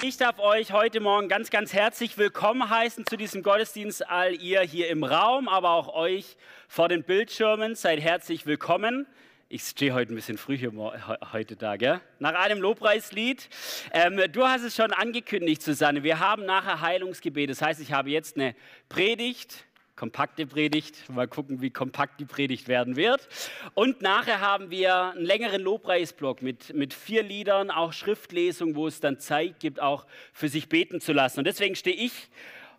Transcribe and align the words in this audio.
Ich 0.00 0.16
darf 0.16 0.38
euch 0.38 0.70
heute 0.70 1.00
Morgen 1.00 1.26
ganz, 1.28 1.50
ganz 1.50 1.72
herzlich 1.72 2.16
willkommen 2.18 2.70
heißen 2.70 3.04
zu 3.04 3.16
diesem 3.16 3.42
Gottesdienst. 3.42 4.08
All 4.08 4.32
ihr 4.40 4.60
hier 4.60 4.90
im 4.90 5.02
Raum, 5.02 5.48
aber 5.48 5.70
auch 5.70 5.92
euch 5.92 6.36
vor 6.68 6.88
den 6.88 7.02
Bildschirmen. 7.02 7.74
Seid 7.74 8.00
herzlich 8.00 8.46
willkommen. 8.46 9.08
Ich 9.48 9.64
stehe 9.64 9.92
heute 9.94 10.12
ein 10.12 10.14
bisschen 10.14 10.38
früh 10.38 10.56
hier 10.56 10.72
heute 11.32 11.56
da, 11.56 11.76
gell? 11.76 12.00
Nach 12.20 12.34
einem 12.34 12.60
Lobpreislied. 12.60 13.48
Ähm, 13.92 14.22
du 14.30 14.44
hast 14.46 14.62
es 14.62 14.76
schon 14.76 14.92
angekündigt, 14.92 15.62
Susanne. 15.62 16.04
Wir 16.04 16.20
haben 16.20 16.44
nachher 16.44 16.80
Heilungsgebet. 16.80 17.50
Das 17.50 17.60
heißt, 17.60 17.80
ich 17.80 17.92
habe 17.92 18.10
jetzt 18.10 18.36
eine 18.36 18.54
Predigt 18.88 19.64
kompakte 19.98 20.46
Predigt. 20.46 21.10
Mal 21.10 21.26
gucken, 21.26 21.60
wie 21.60 21.70
kompakt 21.70 22.20
die 22.20 22.24
Predigt 22.24 22.68
werden 22.68 22.94
wird. 22.94 23.28
Und 23.74 24.00
nachher 24.00 24.40
haben 24.40 24.70
wir 24.70 25.10
einen 25.10 25.24
längeren 25.24 25.60
Lobpreisblock 25.60 26.40
mit, 26.40 26.72
mit 26.72 26.94
vier 26.94 27.24
Liedern, 27.24 27.72
auch 27.72 27.92
Schriftlesung, 27.92 28.76
wo 28.76 28.86
es 28.86 29.00
dann 29.00 29.18
Zeit 29.18 29.58
gibt, 29.58 29.80
auch 29.80 30.06
für 30.32 30.48
sich 30.48 30.68
beten 30.68 31.00
zu 31.00 31.12
lassen. 31.12 31.40
Und 31.40 31.46
deswegen 31.46 31.74
stehe 31.74 31.96
ich 31.96 32.28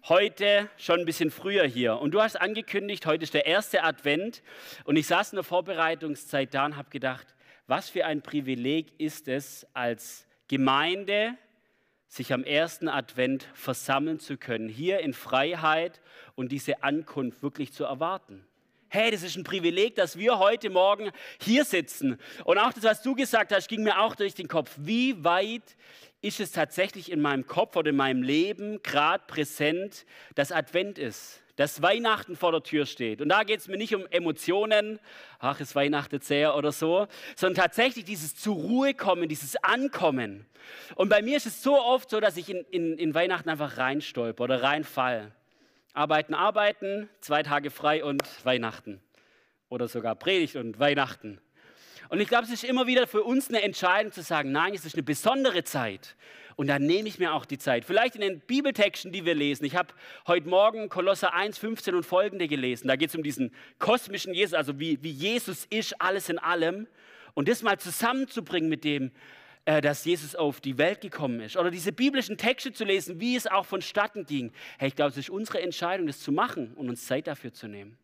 heute 0.08 0.70
schon 0.78 1.02
ein 1.02 1.06
bisschen 1.06 1.30
früher 1.30 1.66
hier. 1.66 2.00
Und 2.00 2.12
du 2.12 2.22
hast 2.22 2.40
angekündigt, 2.40 3.06
heute 3.06 3.24
ist 3.24 3.34
der 3.34 3.46
erste 3.46 3.84
Advent. 3.84 4.42
Und 4.86 4.96
ich 4.96 5.06
saß 5.06 5.34
in 5.34 5.36
der 5.36 5.44
Vorbereitungszeit 5.44 6.54
da 6.54 6.68
und 6.68 6.78
habe 6.78 6.90
gedacht, 6.90 7.28
was 7.68 7.90
für 7.90 8.06
ein 8.06 8.22
Privileg 8.22 8.98
ist 8.98 9.28
es 9.28 9.68
als 9.74 10.26
Gemeinde, 10.48 11.36
sich 12.10 12.34
am 12.34 12.44
ersten 12.44 12.90
Advent 12.90 13.48
versammeln 13.54 14.20
zu 14.20 14.36
können, 14.36 14.68
hier 14.68 15.00
in 15.00 15.14
Freiheit 15.14 16.02
und 16.36 16.52
diese 16.52 16.84
Ankunft 16.84 17.44
wirklich 17.44 17.72
zu 17.72 17.86
erwarten. 17.86 18.46
Hey, 18.90 19.12
das 19.12 19.22
ist 19.22 19.38
ein 19.38 19.44
Privileg, 19.44 19.96
dass 19.96 20.18
wir 20.18 20.40
heute 20.40 20.72
Morgen 20.72 21.12
hier 21.40 21.64
sitzen. 21.64 22.18
Und 22.44 22.58
auch 22.58 22.74
das, 22.74 22.84
was 22.84 23.02
du 23.04 23.14
gesagt 23.14 23.54
hast, 23.54 23.68
ging 23.68 23.84
mir 23.84 24.00
auch 24.00 24.16
durch 24.16 24.34
den 24.34 24.48
Kopf. 24.48 24.76
Wie 24.78 25.24
weit 25.24 25.78
ist 26.22 26.40
es 26.40 26.52
tatsächlich 26.52 27.12
in 27.12 27.22
meinem 27.22 27.46
Kopf 27.46 27.76
oder 27.76 27.92
in 27.92 27.96
meinem 27.96 28.24
Leben 28.24 28.82
gerade 28.82 29.24
präsent, 29.28 30.08
dass 30.34 30.52
Advent 30.52 30.98
ist? 30.98 31.44
Dass 31.60 31.82
Weihnachten 31.82 32.38
vor 32.38 32.54
der 32.54 32.64
Tür 32.64 32.86
steht. 32.86 33.20
Und 33.20 33.28
da 33.28 33.44
geht 33.44 33.60
es 33.60 33.68
mir 33.68 33.76
nicht 33.76 33.94
um 33.94 34.08
Emotionen, 34.12 34.98
ach, 35.40 35.60
es 35.60 35.76
weihnachtet 35.76 36.24
sehr 36.24 36.56
oder 36.56 36.72
so, 36.72 37.06
sondern 37.36 37.64
tatsächlich 37.64 38.06
dieses 38.06 38.34
zur 38.34 38.56
Ruhe 38.56 38.94
kommen, 38.94 39.28
dieses 39.28 39.58
Ankommen. 39.58 40.46
Und 40.96 41.10
bei 41.10 41.22
mir 41.22 41.36
ist 41.36 41.48
es 41.48 41.62
so 41.62 41.78
oft 41.78 42.10
so, 42.12 42.22
dass 42.22 42.38
ich 42.38 42.50
in, 42.50 42.64
in, 42.72 42.98
in 42.98 43.14
Weihnachten 43.14 43.50
einfach 43.50 43.78
reinstolper 43.78 44.46
oder 44.46 44.64
reinfall. 44.64 45.34
Arbeiten, 45.92 46.34
arbeiten, 46.34 47.10
zwei 47.20 47.44
Tage 47.44 47.72
frei 47.72 48.06
und 48.06 48.24
Weihnachten. 48.46 49.02
Oder 49.68 49.90
sogar 49.90 50.16
Predigt 50.16 50.56
und 50.56 50.80
Weihnachten. 50.80 51.42
Und 52.10 52.20
ich 52.20 52.28
glaube, 52.28 52.46
es 52.46 52.52
ist 52.52 52.64
immer 52.64 52.88
wieder 52.88 53.06
für 53.06 53.24
uns 53.24 53.50
eine 53.50 53.62
Entscheidung 53.62 54.12
zu 54.12 54.24
sagen, 54.24 54.52
nein, 54.52 54.74
es 54.74 54.84
ist 54.84 54.96
eine 54.96 55.04
besondere 55.04 55.64
Zeit. 55.64 56.16
Und 56.56 56.68
dann 56.68 56.86
nehme 56.86 57.08
ich 57.08 57.20
mir 57.20 57.34
auch 57.34 57.46
die 57.46 57.60
Zeit. 57.60 57.86
Vielleicht 57.86 58.16
in 58.16 58.22
den 58.22 58.42
Bibeltexten, 58.42 59.12
die 59.12 59.26
wir 59.26 59.36
lesen. 59.36 59.64
Ich 59.64 59.76
habe 59.76 59.94
heute 60.28 60.50
Morgen 60.50 60.90
Kolosser 60.90 61.34
1, 61.34 61.58
15 61.60 61.94
und 61.96 62.06
folgende 62.06 62.48
gelesen. 62.48 62.88
Da 62.88 62.96
geht 62.96 63.10
es 63.10 63.16
um 63.16 63.24
diesen 63.24 63.54
kosmischen 63.78 64.34
Jesus, 64.34 64.56
also 64.56 64.80
wie, 64.80 65.02
wie 65.04 65.12
Jesus 65.12 65.66
ist, 65.70 66.02
alles 66.02 66.30
in 66.30 66.40
allem. 66.40 66.88
Und 67.36 67.48
das 67.48 67.62
mal 67.62 67.80
zusammenzubringen 67.80 68.70
mit 68.70 68.84
dem, 68.84 69.12
äh, 69.66 69.80
dass 69.80 70.04
Jesus 70.04 70.36
auf 70.36 70.62
die 70.62 70.80
Welt 70.80 71.02
gekommen 71.02 71.40
ist. 71.42 71.56
Oder 71.56 71.70
diese 71.70 71.92
biblischen 71.92 72.38
Texte 72.38 72.74
zu 72.74 72.86
lesen, 72.86 73.22
wie 73.22 73.36
es 73.36 73.46
auch 73.46 73.68
vonstatten 73.68 74.26
ging. 74.26 74.52
Hey, 74.80 74.88
ich 74.88 74.96
glaube, 74.96 75.12
es 75.12 75.18
ist 75.18 75.30
unsere 75.30 75.62
Entscheidung, 75.62 76.08
das 76.08 76.20
zu 76.20 76.32
machen 76.32 76.74
und 76.74 76.90
uns 76.90 77.06
Zeit 77.06 77.28
dafür 77.28 77.54
zu 77.54 77.68
nehmen. 77.68 77.98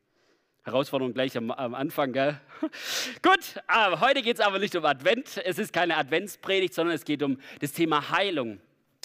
Herausforderung 0.65 1.13
gleich 1.13 1.37
am, 1.37 1.51
am 1.51 1.75
Anfang, 1.75 2.11
gell? 2.11 2.41
Gut, 3.21 3.61
aber 3.67 3.99
heute 3.99 4.23
geht 4.23 4.37
es 4.37 4.41
aber 4.41 4.57
nicht 4.57 4.75
um 4.75 4.83
Advent. 4.83 5.39
Es 5.45 5.59
ist 5.59 5.71
keine 5.71 5.95
Adventspredigt, 5.95 6.73
sondern 6.73 6.95
es 6.95 7.05
geht 7.05 7.21
um 7.21 7.37
das 7.59 7.71
Thema 7.71 8.09
Heilung. 8.09 8.59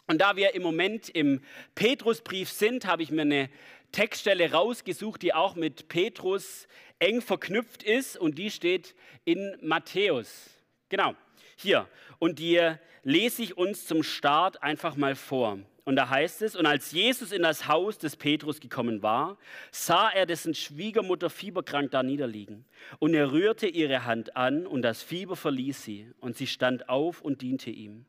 Und 0.07 0.23
da 0.23 0.37
wir 0.37 0.55
im 0.55 0.63
Moment 0.63 1.11
im 1.11 1.43
Petrusbrief 1.75 2.51
sind, 2.51 2.87
habe 2.87 3.03
ich 3.03 3.11
mir 3.11 3.23
eine 3.23 3.51
Textstelle 3.93 4.51
rausgesucht, 4.51 5.21
die 5.21 5.35
auch 5.35 5.55
mit 5.55 5.89
Petrus 5.89 6.67
eng 6.99 7.21
verknüpft 7.21 7.83
ist 7.83 8.17
und 8.17 8.39
die 8.39 8.51
steht 8.51 8.95
in 9.27 9.55
Matthäus. 9.61 10.49
Genau, 10.89 11.15
hier. 11.57 11.87
Und 12.19 12.39
die 12.39 12.59
lese 13.03 13.43
ich 13.43 13.59
uns 13.59 13.85
zum 13.85 14.03
Start 14.03 14.63
einfach 14.63 14.97
mal 14.97 15.15
vor. 15.15 15.59
Und 15.91 15.97
da 15.97 16.09
heißt 16.09 16.43
es, 16.43 16.55
und 16.55 16.67
als 16.67 16.93
Jesus 16.93 17.33
in 17.33 17.43
das 17.43 17.67
Haus 17.67 17.99
des 17.99 18.15
Petrus 18.15 18.61
gekommen 18.61 19.03
war, 19.03 19.39
sah 19.73 20.09
er 20.09 20.25
dessen 20.25 20.55
Schwiegermutter 20.55 21.29
fieberkrank 21.31 21.91
da 21.91 22.05
niederliegen. 22.05 22.65
Und 23.01 23.13
er 23.13 23.33
rührte 23.33 23.67
ihre 23.67 24.05
Hand 24.05 24.37
an 24.37 24.69
und 24.69 24.83
das 24.83 25.03
Fieber 25.03 25.35
verließ 25.35 25.83
sie. 25.83 26.13
Und 26.21 26.37
sie 26.37 26.47
stand 26.47 26.89
auf 26.89 27.23
und 27.23 27.43
diente 27.43 27.71
ihm. 27.71 28.07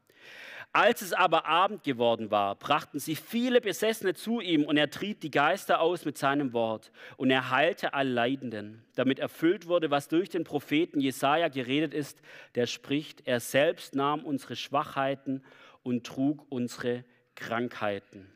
Als 0.71 1.01
es 1.01 1.11
aber 1.11 1.47
Abend 1.47 1.83
geworden 1.83 2.29
war, 2.29 2.53
brachten 2.53 2.99
sie 2.99 3.15
viele 3.15 3.61
Besessene 3.61 4.13
zu 4.13 4.41
ihm 4.41 4.63
und 4.63 4.77
er 4.77 4.91
trieb 4.91 5.19
die 5.19 5.31
Geister 5.31 5.81
aus 5.81 6.05
mit 6.05 6.19
seinem 6.19 6.53
Wort 6.53 6.91
und 7.17 7.31
er 7.31 7.49
heilte 7.49 7.95
all 7.95 8.07
Leidenden, 8.07 8.85
damit 8.93 9.17
erfüllt 9.17 9.65
wurde, 9.65 9.89
was 9.89 10.07
durch 10.07 10.29
den 10.29 10.43
Propheten 10.43 10.99
Jesaja 10.99 11.47
geredet 11.47 11.95
ist, 11.95 12.21
der 12.53 12.67
spricht: 12.67 13.27
Er 13.27 13.39
selbst 13.39 13.95
nahm 13.95 14.23
unsere 14.23 14.55
Schwachheiten 14.55 15.43
und 15.81 16.05
trug 16.05 16.45
unsere 16.49 17.03
Krankheiten. 17.41 18.31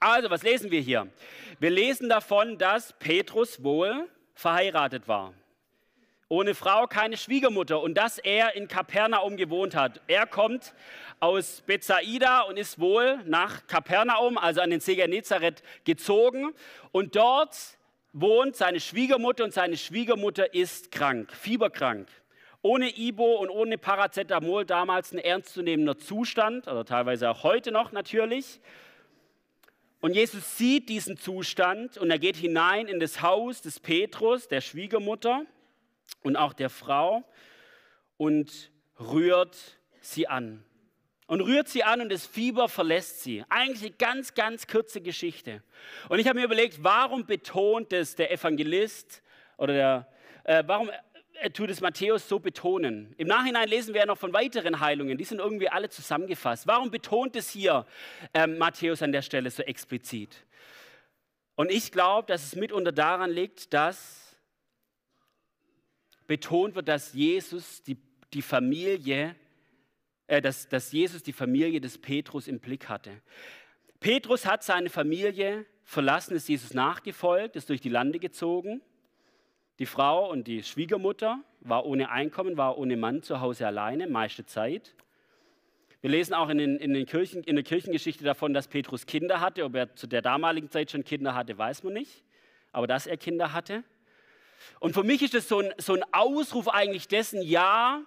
Also, 0.00 0.30
was 0.30 0.42
lesen 0.42 0.70
wir 0.70 0.80
hier? 0.80 1.08
Wir 1.58 1.70
lesen 1.70 2.08
davon, 2.08 2.58
dass 2.58 2.92
Petrus 2.98 3.64
wohl 3.64 4.08
verheiratet 4.34 5.08
war. 5.08 5.32
Ohne 6.28 6.54
Frau 6.54 6.86
keine 6.86 7.16
Schwiegermutter 7.16 7.80
und 7.80 7.94
dass 7.94 8.18
er 8.18 8.54
in 8.54 8.68
Kapernaum 8.68 9.36
gewohnt 9.36 9.74
hat. 9.74 10.00
Er 10.06 10.26
kommt 10.26 10.74
aus 11.20 11.62
Bethsaida 11.66 12.40
und 12.42 12.56
ist 12.56 12.78
wohl 12.78 13.18
nach 13.24 13.66
Kapernaum, 13.66 14.36
also 14.36 14.60
an 14.60 14.70
den 14.70 14.80
See 14.80 14.96
Genezareth, 14.96 15.62
gezogen. 15.84 16.52
Und 16.92 17.16
dort 17.16 17.56
wohnt 18.12 18.56
seine 18.56 18.80
Schwiegermutter 18.80 19.44
und 19.44 19.52
seine 19.52 19.76
Schwiegermutter 19.76 20.54
ist 20.54 20.90
krank, 20.90 21.32
fieberkrank 21.32 22.08
ohne 22.64 22.96
Ibo 22.98 23.36
und 23.36 23.50
ohne 23.50 23.76
Paracetamol 23.76 24.64
damals 24.64 25.12
ein 25.12 25.18
ernstzunehmender 25.18 25.98
Zustand, 25.98 26.66
oder 26.66 26.86
teilweise 26.86 27.28
auch 27.28 27.42
heute 27.42 27.70
noch 27.70 27.92
natürlich. 27.92 28.58
Und 30.00 30.14
Jesus 30.14 30.56
sieht 30.56 30.88
diesen 30.88 31.18
Zustand 31.18 31.98
und 31.98 32.10
er 32.10 32.18
geht 32.18 32.36
hinein 32.36 32.88
in 32.88 33.00
das 33.00 33.20
Haus 33.20 33.60
des 33.60 33.80
Petrus, 33.80 34.48
der 34.48 34.62
Schwiegermutter 34.62 35.44
und 36.22 36.36
auch 36.36 36.54
der 36.54 36.70
Frau 36.70 37.22
und 38.16 38.70
rührt 38.98 39.58
sie 40.00 40.26
an. 40.26 40.64
Und 41.26 41.42
rührt 41.42 41.68
sie 41.68 41.84
an 41.84 42.00
und 42.00 42.10
das 42.10 42.24
Fieber 42.24 42.70
verlässt 42.70 43.22
sie. 43.22 43.44
Eigentlich 43.50 43.82
eine 43.82 43.96
ganz, 43.98 44.32
ganz 44.32 44.66
kurze 44.66 45.02
Geschichte. 45.02 45.62
Und 46.08 46.18
ich 46.18 46.26
habe 46.26 46.38
mir 46.38 46.46
überlegt, 46.46 46.82
warum 46.82 47.26
betont 47.26 47.92
es 47.92 48.14
der 48.14 48.32
Evangelist 48.32 49.22
oder 49.58 49.74
der, 49.74 50.08
äh, 50.44 50.64
warum 50.66 50.90
tut 51.52 51.70
es 51.70 51.80
Matthäus 51.80 52.28
so 52.28 52.38
betonen. 52.38 53.14
Im 53.18 53.28
Nachhinein 53.28 53.68
lesen 53.68 53.94
wir 53.94 54.00
ja 54.00 54.06
noch 54.06 54.18
von 54.18 54.32
weiteren 54.32 54.80
Heilungen, 54.80 55.18
die 55.18 55.24
sind 55.24 55.38
irgendwie 55.38 55.68
alle 55.68 55.88
zusammengefasst. 55.88 56.66
Warum 56.66 56.90
betont 56.90 57.36
es 57.36 57.50
hier 57.50 57.86
äh, 58.32 58.46
Matthäus 58.46 59.02
an 59.02 59.12
der 59.12 59.22
Stelle 59.22 59.50
so 59.50 59.62
explizit? 59.62 60.44
Und 61.56 61.70
ich 61.70 61.92
glaube, 61.92 62.26
dass 62.26 62.44
es 62.44 62.56
mitunter 62.56 62.92
daran 62.92 63.30
liegt, 63.30 63.72
dass 63.72 64.36
betont 66.26 66.74
wird, 66.74 66.88
dass 66.88 67.12
Jesus 67.12 67.82
die, 67.82 67.98
die 68.32 68.42
Familie, 68.42 69.36
äh, 70.26 70.40
dass, 70.40 70.68
dass 70.68 70.92
Jesus 70.92 71.22
die 71.22 71.32
Familie 71.32 71.80
des 71.80 71.98
Petrus 71.98 72.48
im 72.48 72.60
Blick 72.60 72.88
hatte. 72.88 73.20
Petrus 74.00 74.46
hat 74.46 74.62
seine 74.62 74.90
Familie 74.90 75.66
verlassen, 75.82 76.34
ist 76.34 76.48
Jesus 76.48 76.74
nachgefolgt, 76.74 77.56
ist 77.56 77.68
durch 77.68 77.80
die 77.80 77.90
Lande 77.90 78.18
gezogen 78.18 78.80
die 79.78 79.86
Frau 79.86 80.30
und 80.30 80.46
die 80.46 80.62
Schwiegermutter 80.62 81.40
war 81.60 81.84
ohne 81.84 82.10
Einkommen, 82.10 82.56
war 82.56 82.78
ohne 82.78 82.96
Mann 82.96 83.22
zu 83.22 83.40
Hause 83.40 83.66
alleine, 83.66 84.06
meiste 84.06 84.46
Zeit. 84.46 84.94
Wir 86.00 86.10
lesen 86.10 86.34
auch 86.34 86.48
in, 86.50 86.58
den, 86.58 86.76
in, 86.76 86.92
den 86.92 87.06
Kirchen, 87.06 87.42
in 87.42 87.56
der 87.56 87.64
Kirchengeschichte 87.64 88.24
davon, 88.24 88.52
dass 88.52 88.68
Petrus 88.68 89.06
Kinder 89.06 89.40
hatte. 89.40 89.64
Ob 89.64 89.74
er 89.74 89.96
zu 89.96 90.06
der 90.06 90.20
damaligen 90.20 90.70
Zeit 90.70 90.90
schon 90.90 91.02
Kinder 91.02 91.34
hatte, 91.34 91.56
weiß 91.56 91.82
man 91.82 91.94
nicht. 91.94 92.22
Aber 92.72 92.86
dass 92.86 93.06
er 93.06 93.16
Kinder 93.16 93.52
hatte. 93.52 93.84
Und 94.80 94.92
für 94.92 95.02
mich 95.02 95.22
ist 95.22 95.34
das 95.34 95.48
so 95.48 95.60
ein, 95.60 95.72
so 95.78 95.94
ein 95.94 96.04
Ausruf 96.12 96.68
eigentlich 96.68 97.08
dessen, 97.08 97.42
ja, 97.42 98.02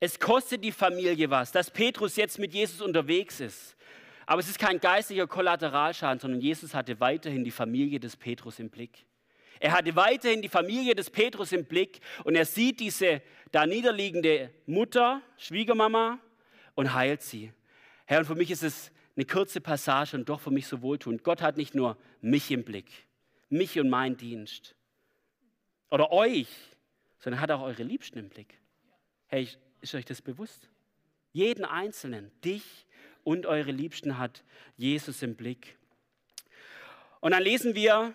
es 0.00 0.18
kostet 0.18 0.64
die 0.64 0.72
Familie 0.72 1.28
was, 1.30 1.52
dass 1.52 1.70
Petrus 1.70 2.16
jetzt 2.16 2.38
mit 2.38 2.54
Jesus 2.54 2.80
unterwegs 2.80 3.40
ist. 3.40 3.76
Aber 4.26 4.40
es 4.40 4.48
ist 4.48 4.58
kein 4.58 4.78
geistlicher 4.78 5.26
Kollateralschaden, 5.26 6.20
sondern 6.20 6.40
Jesus 6.40 6.74
hatte 6.74 6.98
weiterhin 7.00 7.44
die 7.44 7.50
Familie 7.50 8.00
des 8.00 8.16
Petrus 8.16 8.58
im 8.58 8.70
Blick. 8.70 9.04
Er 9.60 9.72
hatte 9.72 9.94
weiterhin 9.96 10.42
die 10.42 10.48
Familie 10.48 10.94
des 10.94 11.10
Petrus 11.10 11.52
im 11.52 11.64
Blick 11.64 12.00
und 12.24 12.34
er 12.34 12.44
sieht 12.44 12.80
diese 12.80 13.22
da 13.50 13.66
niederliegende 13.66 14.50
Mutter, 14.66 15.22
Schwiegermama 15.36 16.18
und 16.74 16.94
heilt 16.94 17.22
sie. 17.22 17.52
Herr, 18.06 18.20
und 18.20 18.26
für 18.26 18.34
mich 18.34 18.50
ist 18.50 18.62
es 18.62 18.90
eine 19.16 19.24
kurze 19.24 19.60
Passage 19.60 20.16
und 20.16 20.28
doch 20.28 20.40
für 20.40 20.50
mich 20.50 20.66
so 20.66 20.80
wohltuend. 20.82 21.24
Gott 21.24 21.42
hat 21.42 21.56
nicht 21.56 21.74
nur 21.74 21.96
mich 22.20 22.50
im 22.50 22.62
Blick, 22.62 22.86
mich 23.48 23.78
und 23.80 23.88
meinen 23.88 24.16
Dienst 24.16 24.74
oder 25.90 26.12
euch, 26.12 26.48
sondern 27.18 27.40
hat 27.40 27.50
auch 27.50 27.62
eure 27.62 27.82
Liebsten 27.82 28.18
im 28.18 28.28
Blick. 28.28 28.58
Hey, 29.26 29.48
ist 29.80 29.94
euch 29.94 30.04
das 30.04 30.22
bewusst? 30.22 30.68
Jeden 31.32 31.64
Einzelnen, 31.64 32.30
dich 32.44 32.86
und 33.24 33.46
eure 33.46 33.72
Liebsten 33.72 34.18
hat 34.18 34.42
Jesus 34.76 35.22
im 35.22 35.34
Blick. 35.34 35.76
Und 37.20 37.32
dann 37.32 37.42
lesen 37.42 37.74
wir, 37.74 38.14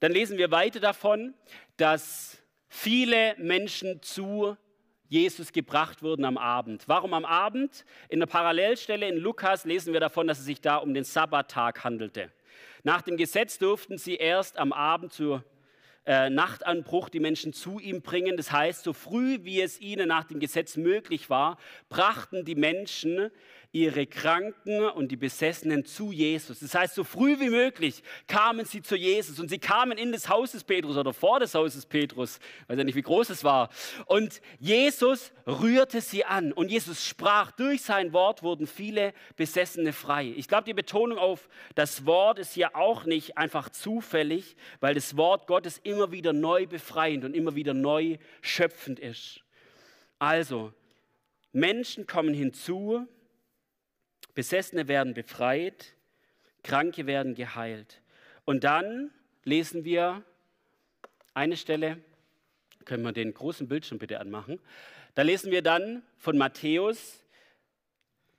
dann 0.00 0.12
lesen 0.12 0.38
wir 0.38 0.50
weiter 0.50 0.80
davon, 0.80 1.34
dass 1.76 2.42
viele 2.68 3.34
Menschen 3.38 4.02
zu 4.02 4.56
Jesus 5.08 5.52
gebracht 5.52 6.02
wurden 6.02 6.24
am 6.24 6.38
Abend. 6.38 6.84
Warum 6.86 7.14
am 7.14 7.24
Abend? 7.24 7.84
In 8.08 8.20
der 8.20 8.26
Parallelstelle 8.26 9.08
in 9.08 9.16
Lukas 9.16 9.64
lesen 9.64 9.92
wir 9.92 10.00
davon, 10.00 10.26
dass 10.26 10.38
es 10.38 10.44
sich 10.44 10.60
da 10.60 10.76
um 10.76 10.94
den 10.94 11.04
Sabbattag 11.04 11.84
handelte. 11.84 12.30
Nach 12.82 13.02
dem 13.02 13.16
Gesetz 13.16 13.58
durften 13.58 13.98
sie 13.98 14.16
erst 14.16 14.58
am 14.58 14.72
Abend 14.72 15.12
zur 15.12 15.44
äh, 16.06 16.30
Nachtanbruch 16.30 17.08
die 17.08 17.20
Menschen 17.20 17.52
zu 17.52 17.78
ihm 17.78 18.02
bringen. 18.02 18.36
Das 18.36 18.52
heißt, 18.52 18.84
so 18.84 18.92
früh 18.92 19.40
wie 19.42 19.60
es 19.60 19.80
ihnen 19.80 20.08
nach 20.08 20.24
dem 20.24 20.40
Gesetz 20.40 20.76
möglich 20.76 21.28
war, 21.28 21.58
brachten 21.88 22.44
die 22.44 22.54
Menschen 22.54 23.30
ihre 23.72 24.06
Kranken 24.06 24.84
und 24.84 25.12
die 25.12 25.16
Besessenen 25.16 25.84
zu 25.84 26.10
Jesus. 26.10 26.58
Das 26.58 26.74
heißt, 26.74 26.94
so 26.94 27.04
früh 27.04 27.38
wie 27.38 27.50
möglich 27.50 28.02
kamen 28.26 28.66
sie 28.66 28.82
zu 28.82 28.96
Jesus 28.96 29.38
und 29.38 29.48
sie 29.48 29.58
kamen 29.58 29.96
in 29.96 30.10
das 30.10 30.28
Haus 30.28 30.52
des 30.52 30.64
Petrus 30.64 30.96
oder 30.96 31.12
vor 31.12 31.38
das 31.38 31.54
Haus 31.54 31.74
des 31.74 31.86
Petrus, 31.86 32.40
weiß 32.66 32.78
ja 32.78 32.84
nicht, 32.84 32.96
wie 32.96 33.02
groß 33.02 33.30
es 33.30 33.44
war. 33.44 33.68
Und 34.06 34.40
Jesus 34.58 35.32
rührte 35.46 36.00
sie 36.00 36.24
an 36.24 36.52
und 36.52 36.70
Jesus 36.70 37.06
sprach, 37.06 37.52
durch 37.52 37.82
sein 37.82 38.12
Wort 38.12 38.42
wurden 38.42 38.66
viele 38.66 39.12
Besessene 39.36 39.92
frei. 39.92 40.34
Ich 40.36 40.48
glaube, 40.48 40.64
die 40.64 40.74
Betonung 40.74 41.18
auf 41.18 41.48
das 41.76 42.06
Wort 42.06 42.40
ist 42.40 42.54
hier 42.54 42.74
auch 42.74 43.04
nicht 43.04 43.38
einfach 43.38 43.68
zufällig, 43.68 44.56
weil 44.80 44.94
das 44.94 45.16
Wort 45.16 45.46
Gottes 45.46 45.78
immer 45.84 46.10
wieder 46.10 46.32
neu 46.32 46.66
befreiend 46.66 47.24
und 47.24 47.36
immer 47.36 47.54
wieder 47.54 47.74
neu 47.74 48.18
schöpfend 48.40 48.98
ist. 48.98 49.42
Also, 50.18 50.72
Menschen 51.52 52.06
kommen 52.06 52.34
hinzu, 52.34 53.08
Besessene 54.40 54.88
werden 54.88 55.12
befreit, 55.12 55.92
Kranke 56.62 57.06
werden 57.06 57.34
geheilt. 57.34 58.00
Und 58.46 58.64
dann 58.64 59.10
lesen 59.44 59.84
wir 59.84 60.24
eine 61.34 61.58
Stelle, 61.58 61.98
können 62.86 63.02
wir 63.02 63.12
den 63.12 63.34
großen 63.34 63.68
Bildschirm 63.68 63.98
bitte 63.98 64.18
anmachen. 64.18 64.58
Da 65.14 65.20
lesen 65.20 65.52
wir 65.52 65.60
dann 65.60 66.02
von 66.16 66.38
Matthäus, 66.38 67.22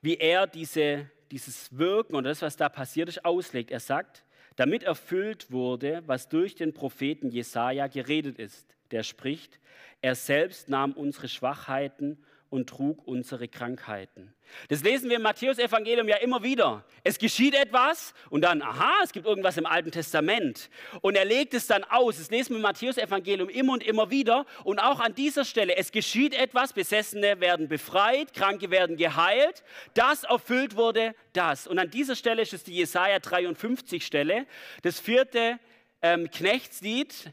wie 0.00 0.16
er 0.16 0.48
diese, 0.48 1.08
dieses 1.30 1.78
Wirken 1.78 2.16
und 2.16 2.24
das, 2.24 2.42
was 2.42 2.56
da 2.56 2.68
passiert 2.68 3.08
ist, 3.08 3.24
auslegt. 3.24 3.70
Er 3.70 3.78
sagt, 3.78 4.24
damit 4.56 4.82
erfüllt 4.82 5.52
wurde, 5.52 6.02
was 6.06 6.28
durch 6.28 6.56
den 6.56 6.74
Propheten 6.74 7.30
Jesaja 7.30 7.86
geredet 7.86 8.40
ist. 8.40 8.74
Der 8.90 9.04
spricht, 9.04 9.60
er 10.00 10.16
selbst 10.16 10.68
nahm 10.68 10.94
unsere 10.94 11.28
Schwachheiten 11.28 12.18
und 12.52 12.68
trug 12.68 13.06
unsere 13.06 13.48
Krankheiten. 13.48 14.34
Das 14.68 14.82
lesen 14.82 15.08
wir 15.08 15.16
im 15.16 15.22
Matthäus-Evangelium 15.22 16.06
ja 16.06 16.16
immer 16.16 16.42
wieder. 16.42 16.84
Es 17.02 17.18
geschieht 17.18 17.54
etwas 17.54 18.12
und 18.28 18.42
dann, 18.42 18.60
aha, 18.60 18.92
es 19.02 19.12
gibt 19.12 19.24
irgendwas 19.26 19.56
im 19.56 19.64
Alten 19.64 19.90
Testament. 19.90 20.68
Und 21.00 21.16
er 21.16 21.24
legt 21.24 21.54
es 21.54 21.66
dann 21.66 21.82
aus. 21.84 22.18
Das 22.18 22.30
lesen 22.30 22.50
wir 22.50 22.56
im 22.56 22.62
Matthäus-Evangelium 22.62 23.48
immer 23.48 23.72
und 23.72 23.82
immer 23.82 24.10
wieder. 24.10 24.44
Und 24.64 24.80
auch 24.80 25.00
an 25.00 25.14
dieser 25.14 25.46
Stelle, 25.46 25.76
es 25.76 25.92
geschieht 25.92 26.34
etwas, 26.34 26.74
Besessene 26.74 27.40
werden 27.40 27.68
befreit, 27.68 28.34
Kranke 28.34 28.70
werden 28.70 28.98
geheilt. 28.98 29.64
Das 29.94 30.24
erfüllt 30.24 30.76
wurde 30.76 31.14
das. 31.32 31.66
Und 31.66 31.78
an 31.78 31.90
dieser 31.90 32.16
Stelle 32.16 32.42
ist 32.42 32.52
es 32.52 32.64
die 32.64 32.74
Jesaja 32.74 33.18
53 33.18 34.04
Stelle, 34.04 34.46
das 34.82 35.00
vierte 35.00 35.58
ähm, 36.02 36.30
Knechtslied. 36.30 37.32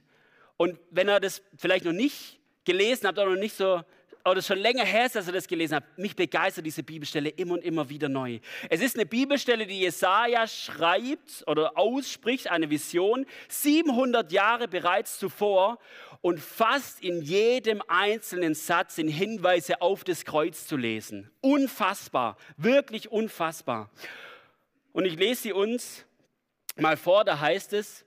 Und 0.56 0.80
wenn 0.92 1.10
er 1.10 1.20
das 1.20 1.42
vielleicht 1.58 1.84
noch 1.84 1.92
nicht 1.92 2.40
gelesen 2.64 3.06
habt 3.06 3.18
oder 3.18 3.32
noch 3.32 3.40
nicht 3.40 3.58
so 3.58 3.84
oder 4.26 4.42
schon 4.42 4.58
länger 4.58 4.86
her 4.86 5.06
ist, 5.06 5.16
dass 5.16 5.28
ihr 5.28 5.34
das 5.34 5.48
gelesen 5.48 5.76
habt, 5.76 5.98
mich 5.98 6.16
begeistert 6.16 6.66
diese 6.66 6.84
Bibelstelle 6.84 7.30
immer 7.30 7.54
und 7.54 7.64
immer 7.64 7.90
wieder 7.90 8.10
neu. 8.10 8.40
Es 8.70 8.82
ist 8.82 8.96
eine 8.96 9.06
Bibelstelle, 9.06 9.66
die 9.66 9.80
Jesaja 9.80 10.48
schreibt 10.48 11.44
oder 11.48 11.78
ausspricht, 11.78 12.50
eine 12.50 12.70
Vision, 12.70 13.26
700 13.48 14.32
Jahre 14.32 14.68
bereits 14.68 15.20
zuvor 15.20 15.80
und 16.22 16.40
fast 16.40 17.02
in 17.02 17.22
jedem 17.22 17.82
einzelnen 17.88 18.56
Satz 18.56 18.96
sind 18.96 19.08
Hinweise 19.08 19.82
auf 19.82 20.04
das 20.04 20.26
Kreuz 20.26 20.68
zu 20.68 20.76
lesen. 20.76 21.32
Unfassbar, 21.42 22.38
wirklich 22.58 23.12
unfassbar. 23.12 23.90
Und 24.92 25.06
ich 25.06 25.16
lese 25.18 25.44
sie 25.44 25.54
uns 25.54 26.06
mal 26.76 26.98
vor, 26.98 27.24
da 27.24 27.40
heißt 27.40 27.74
es, 27.74 28.06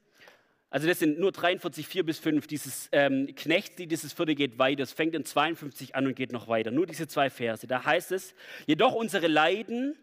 also 0.73 0.89
das 0.89 1.01
sind 1.01 1.19
nur 1.19 1.33
43, 1.33 1.87
4 1.87 2.03
bis 2.03 2.19
5. 2.19 2.47
Dieses 2.47 2.89
ähm, 2.93 3.29
Knechtslied, 3.37 3.91
dieses 3.91 4.15
vierte 4.15 4.35
geht 4.35 4.59
weiter. 4.59 4.83
Es 4.83 4.93
fängt 4.93 5.15
in 5.15 5.23
52 5.23 5.95
an 5.95 6.07
und 6.07 6.17
geht 6.17 6.33
noch 6.33 6.49
weiter. 6.49 6.71
Nur 6.71 6.87
diese 6.87 7.07
zwei 7.07 7.29
Verse. 7.29 7.67
Da 7.67 7.85
heißt 7.85 8.11
es, 8.11 8.35
jedoch 8.67 8.95
unsere 8.95 9.27
Leiden, 9.27 9.99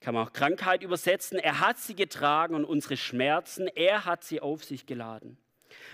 kann 0.00 0.12
man 0.12 0.26
auch 0.26 0.34
Krankheit 0.34 0.82
übersetzen, 0.82 1.38
er 1.38 1.60
hat 1.60 1.78
sie 1.78 1.94
getragen 1.94 2.54
und 2.54 2.66
unsere 2.66 2.98
Schmerzen, 2.98 3.68
er 3.68 4.04
hat 4.04 4.22
sie 4.22 4.40
auf 4.40 4.64
sich 4.64 4.84
geladen. 4.84 5.38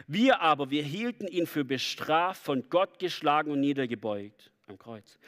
Wir 0.08 0.40
aber, 0.40 0.70
wir 0.70 0.82
hielten 0.82 1.28
ihn 1.28 1.46
für 1.46 1.64
bestraft, 1.64 2.42
von 2.42 2.68
Gott 2.70 2.98
geschlagen 2.98 3.52
und 3.52 3.60
niedergebeugt 3.60 4.50
am 4.68 4.78
Kreuz. 4.78 5.18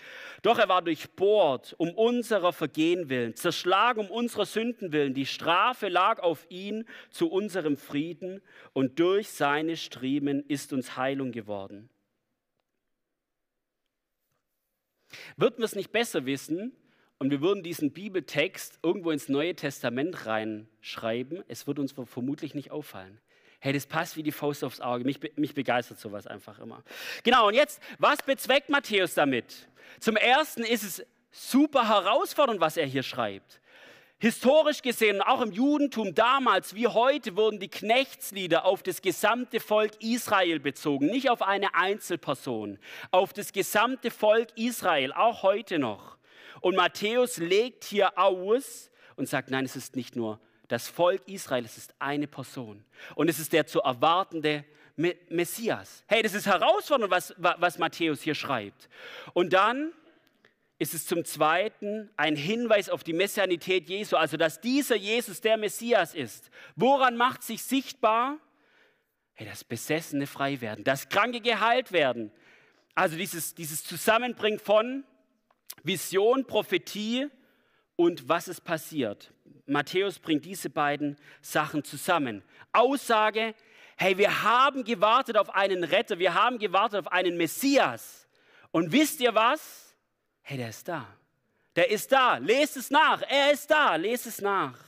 Doch 0.42 0.58
er 0.58 0.68
war 0.68 0.82
durchbohrt 0.82 1.74
um 1.78 1.90
unserer 1.90 2.52
Vergehen 2.52 3.08
willen, 3.08 3.34
zerschlagen 3.34 4.00
um 4.00 4.10
unserer 4.10 4.46
Sünden 4.46 4.92
willen. 4.92 5.14
Die 5.14 5.26
Strafe 5.26 5.88
lag 5.88 6.20
auf 6.20 6.46
ihn 6.50 6.84
zu 7.10 7.30
unserem 7.30 7.76
Frieden 7.76 8.42
und 8.72 8.98
durch 8.98 9.30
seine 9.30 9.76
Striemen 9.76 10.44
ist 10.46 10.72
uns 10.72 10.96
Heilung 10.96 11.32
geworden. 11.32 11.88
Würden 15.36 15.58
wir 15.58 15.64
es 15.64 15.74
nicht 15.74 15.90
besser 15.90 16.26
wissen 16.26 16.72
und 17.18 17.30
wir 17.30 17.40
würden 17.40 17.62
diesen 17.62 17.92
Bibeltext 17.92 18.78
irgendwo 18.82 19.10
ins 19.10 19.28
Neue 19.28 19.54
Testament 19.54 20.26
reinschreiben, 20.26 21.42
es 21.48 21.66
wird 21.66 21.78
uns 21.78 21.92
vermutlich 21.92 22.54
nicht 22.54 22.70
auffallen. 22.70 23.20
Hey, 23.60 23.74
das 23.74 23.86
passt 23.86 24.16
wie 24.16 24.22
die 24.22 24.32
Faust 24.32 24.64
aufs 24.64 24.80
Auge. 24.80 25.04
Mich, 25.04 25.20
mich 25.36 25.54
begeistert 25.54 26.00
sowas 26.00 26.26
einfach 26.26 26.58
immer. 26.58 26.82
Genau, 27.22 27.48
und 27.48 27.54
jetzt, 27.54 27.80
was 27.98 28.22
bezweckt 28.22 28.70
Matthäus 28.70 29.14
damit? 29.14 29.68
Zum 30.00 30.16
Ersten 30.16 30.64
ist 30.64 30.82
es 30.82 31.06
super 31.30 31.86
herausfordernd, 31.88 32.60
was 32.60 32.78
er 32.78 32.86
hier 32.86 33.02
schreibt. 33.02 33.60
Historisch 34.18 34.82
gesehen, 34.82 35.22
auch 35.22 35.40
im 35.40 35.52
Judentum 35.52 36.14
damals 36.14 36.74
wie 36.74 36.86
heute, 36.86 37.36
wurden 37.36 37.58
die 37.58 37.68
Knechtslieder 37.68 38.64
auf 38.64 38.82
das 38.82 39.00
gesamte 39.00 39.60
Volk 39.60 39.92
Israel 40.02 40.60
bezogen, 40.60 41.06
nicht 41.06 41.30
auf 41.30 41.40
eine 41.40 41.74
Einzelperson, 41.74 42.78
auf 43.10 43.32
das 43.32 43.52
gesamte 43.52 44.10
Volk 44.10 44.48
Israel, 44.56 45.12
auch 45.12 45.42
heute 45.42 45.78
noch. 45.78 46.18
Und 46.60 46.76
Matthäus 46.76 47.38
legt 47.38 47.84
hier 47.84 48.18
aus 48.18 48.90
und 49.16 49.26
sagt, 49.26 49.50
nein, 49.50 49.64
es 49.64 49.76
ist 49.76 49.96
nicht 49.96 50.16
nur 50.16 50.38
das 50.70 50.88
Volk 50.88 51.26
Israel, 51.26 51.64
es 51.64 51.76
ist 51.76 51.92
eine 51.98 52.28
Person. 52.28 52.84
Und 53.16 53.28
es 53.28 53.40
ist 53.40 53.52
der 53.52 53.66
zu 53.66 53.80
erwartende 53.80 54.64
Messias. 55.28 56.04
Hey, 56.06 56.22
das 56.22 56.32
ist 56.32 56.46
herausfordernd, 56.46 57.10
was, 57.10 57.34
was 57.36 57.78
Matthäus 57.78 58.22
hier 58.22 58.36
schreibt. 58.36 58.88
Und 59.32 59.52
dann 59.52 59.92
ist 60.78 60.94
es 60.94 61.06
zum 61.06 61.24
Zweiten 61.24 62.08
ein 62.16 62.36
Hinweis 62.36 62.88
auf 62.88 63.02
die 63.02 63.12
Messianität 63.12 63.88
Jesu, 63.88 64.16
also 64.16 64.36
dass 64.36 64.60
dieser 64.60 64.94
Jesus 64.94 65.40
der 65.40 65.56
Messias 65.56 66.14
ist. 66.14 66.50
Woran 66.76 67.16
macht 67.16 67.42
sich 67.42 67.64
sichtbar? 67.64 68.38
Hey, 69.34 69.48
das 69.48 69.64
Besessene 69.64 70.28
frei 70.28 70.60
werden, 70.60 70.84
das 70.84 71.08
Kranke 71.08 71.40
geheilt 71.40 71.90
werden. 71.90 72.30
Also 72.94 73.16
dieses, 73.16 73.56
dieses 73.56 73.82
Zusammenbringen 73.82 74.60
von 74.60 75.04
Vision, 75.82 76.46
Prophetie 76.46 77.28
und 77.96 78.28
was 78.28 78.46
ist 78.46 78.60
passiert. 78.60 79.32
Matthäus 79.66 80.18
bringt 80.18 80.44
diese 80.44 80.70
beiden 80.70 81.16
Sachen 81.40 81.84
zusammen. 81.84 82.42
Aussage, 82.72 83.54
hey, 83.96 84.16
wir 84.18 84.42
haben 84.42 84.84
gewartet 84.84 85.36
auf 85.36 85.54
einen 85.54 85.84
Retter, 85.84 86.18
wir 86.18 86.34
haben 86.34 86.58
gewartet 86.58 87.00
auf 87.00 87.12
einen 87.12 87.36
Messias. 87.36 88.28
Und 88.70 88.92
wisst 88.92 89.20
ihr 89.20 89.34
was? 89.34 89.94
Hey, 90.42 90.56
der 90.56 90.70
ist 90.70 90.88
da. 90.88 91.06
Der 91.76 91.90
ist 91.90 92.10
da. 92.10 92.38
Lest 92.38 92.76
es 92.76 92.90
nach. 92.90 93.22
Er 93.22 93.52
ist 93.52 93.70
da. 93.70 93.96
Lest 93.96 94.26
es 94.26 94.40
nach. 94.40 94.78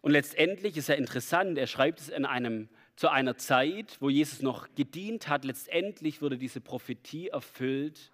Und 0.00 0.12
letztendlich 0.12 0.76
ist 0.76 0.90
er 0.90 0.98
interessant, 0.98 1.56
er 1.56 1.66
schreibt 1.66 1.98
es 1.98 2.10
in 2.10 2.26
einem, 2.26 2.68
zu 2.94 3.08
einer 3.08 3.38
Zeit, 3.38 3.96
wo 4.00 4.10
Jesus 4.10 4.42
noch 4.42 4.68
gedient 4.74 5.28
hat. 5.28 5.46
Letztendlich 5.46 6.20
wurde 6.20 6.36
diese 6.36 6.60
Prophetie 6.60 7.28
erfüllt 7.28 8.12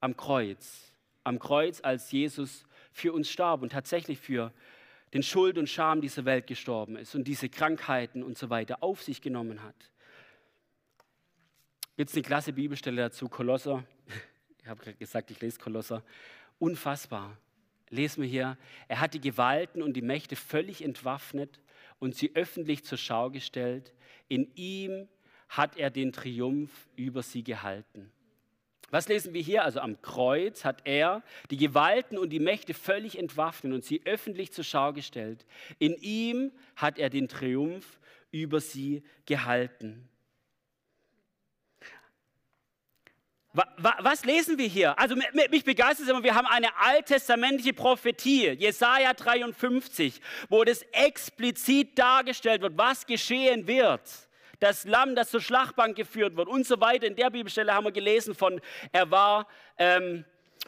am 0.00 0.16
Kreuz 0.16 0.88
am 1.28 1.38
Kreuz, 1.38 1.80
als 1.82 2.10
Jesus 2.10 2.64
für 2.90 3.12
uns 3.12 3.30
starb 3.30 3.62
und 3.62 3.70
tatsächlich 3.70 4.18
für 4.18 4.52
den 5.12 5.22
Schuld 5.22 5.58
und 5.58 5.68
Scham 5.68 6.00
dieser 6.00 6.24
Welt 6.24 6.46
gestorben 6.46 6.96
ist 6.96 7.14
und 7.14 7.24
diese 7.24 7.48
Krankheiten 7.48 8.22
und 8.22 8.36
so 8.36 8.50
weiter 8.50 8.82
auf 8.82 9.02
sich 9.02 9.20
genommen 9.20 9.62
hat. 9.62 9.90
Jetzt 11.96 12.14
eine 12.14 12.22
klasse 12.22 12.52
Bibelstelle 12.52 13.02
dazu, 13.02 13.28
Kolosser. 13.28 13.84
Ich 14.60 14.70
habe 14.70 14.82
gerade 14.84 14.98
gesagt, 14.98 15.30
ich 15.30 15.40
lese 15.40 15.58
Kolosser. 15.58 16.02
Unfassbar. 16.58 17.38
Lesen 17.88 18.20
wir 18.20 18.28
hier, 18.28 18.58
er 18.86 19.00
hat 19.00 19.14
die 19.14 19.20
Gewalten 19.20 19.82
und 19.82 19.94
die 19.94 20.02
Mächte 20.02 20.36
völlig 20.36 20.84
entwaffnet 20.84 21.62
und 21.98 22.14
sie 22.14 22.36
öffentlich 22.36 22.84
zur 22.84 22.98
Schau 22.98 23.30
gestellt. 23.30 23.94
In 24.28 24.54
ihm 24.56 25.08
hat 25.48 25.78
er 25.78 25.88
den 25.88 26.12
Triumph 26.12 26.86
über 26.96 27.22
sie 27.22 27.42
gehalten. 27.42 28.12
Was 28.90 29.08
lesen 29.08 29.34
wir 29.34 29.42
hier? 29.42 29.64
Also 29.64 29.80
am 29.80 30.00
Kreuz 30.00 30.64
hat 30.64 30.80
er 30.84 31.22
die 31.50 31.58
Gewalten 31.58 32.16
und 32.16 32.30
die 32.30 32.40
Mächte 32.40 32.72
völlig 32.72 33.18
entwaffnet 33.18 33.72
und 33.72 33.84
sie 33.84 34.00
öffentlich 34.06 34.52
zur 34.52 34.64
Schau 34.64 34.92
gestellt. 34.92 35.44
In 35.78 35.94
ihm 35.96 36.52
hat 36.76 36.98
er 36.98 37.10
den 37.10 37.28
Triumph 37.28 37.98
über 38.30 38.60
sie 38.60 39.02
gehalten. 39.26 40.08
Was 43.52 44.24
lesen 44.24 44.56
wir 44.56 44.68
hier? 44.68 44.98
Also 44.98 45.16
mich 45.16 45.64
begeistert 45.64 46.06
es 46.06 46.08
immer, 46.08 46.22
wir 46.22 46.34
haben 46.34 46.46
eine 46.46 46.76
alttestamentliche 46.76 47.72
Prophetie, 47.72 48.50
Jesaja 48.50 49.14
53, 49.14 50.20
wo 50.48 50.62
das 50.64 50.82
explizit 50.92 51.98
dargestellt 51.98 52.62
wird, 52.62 52.78
was 52.78 53.04
geschehen 53.04 53.66
wird 53.66 54.27
das 54.60 54.84
Lamm, 54.84 55.14
das 55.14 55.30
zur 55.30 55.40
Schlachtbank 55.40 55.96
geführt 55.96 56.36
wird 56.36 56.48
und 56.48 56.66
so 56.66 56.80
weiter. 56.80 57.06
In 57.06 57.16
der 57.16 57.30
Bibelstelle 57.30 57.72
haben 57.72 57.84
wir 57.84 57.92
gelesen 57.92 58.34
von, 58.34 58.60
er 58.92 59.10
war, 59.10 59.46
ähm, 59.76 60.24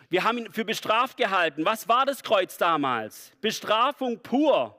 wir 0.09 0.25
haben 0.25 0.38
ihn 0.38 0.52
für 0.52 0.64
bestraft 0.64 1.16
gehalten. 1.16 1.64
Was 1.64 1.88
war 1.88 2.06
das 2.06 2.23
Kreuz 2.23 2.56
damals? 2.56 3.32
Bestrafung 3.40 4.18
pur. 4.20 4.76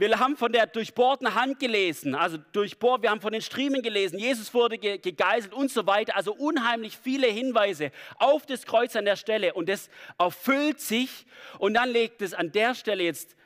Wir 0.00 0.18
haben 0.18 0.38
von 0.38 0.50
der 0.50 0.66
durchbohrten 0.66 1.34
Hand 1.34 1.60
gelesen, 1.60 2.14
also 2.14 2.38
durchbohrt, 2.52 3.02
wir 3.02 3.10
haben 3.10 3.20
von 3.20 3.34
den 3.34 3.42
Striemen 3.42 3.82
gelesen, 3.82 4.18
Jesus 4.18 4.54
wurde 4.54 4.78
gegeißelt 4.78 5.52
und 5.52 5.70
so 5.70 5.86
weiter. 5.86 6.16
Also 6.16 6.32
unheimlich 6.32 6.96
viele 6.96 7.26
Hinweise 7.26 7.92
auf 8.16 8.46
das 8.46 8.64
Kreuz 8.64 8.96
an 8.96 9.04
der 9.04 9.16
Stelle 9.16 9.52
und 9.52 9.68
das 9.68 9.90
erfüllt 10.18 10.80
sich 10.80 11.26
und 11.58 11.74
dann 11.74 11.90
legt 11.90 12.22
es 12.22 12.32
an 12.32 12.50
der 12.50 12.74
Stelle 12.74 13.02
jetzt 13.02 13.36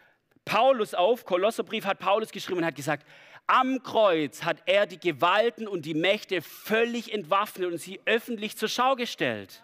Paulus 0.44 0.94
auf, 0.94 1.24
Kolosserbrief 1.24 1.86
hat 1.86 1.98
Paulus 1.98 2.30
geschrieben 2.30 2.58
und 2.58 2.66
hat 2.66 2.76
gesagt, 2.76 3.04
am 3.46 3.82
Kreuz 3.82 4.42
hat 4.42 4.62
er 4.66 4.86
die 4.86 4.98
Gewalten 4.98 5.68
und 5.68 5.84
die 5.84 5.94
Mächte 5.94 6.40
völlig 6.40 7.12
entwaffnet 7.12 7.70
und 7.70 7.78
sie 7.78 8.00
öffentlich 8.06 8.56
zur 8.56 8.68
Schau 8.68 8.96
gestellt. 8.96 9.62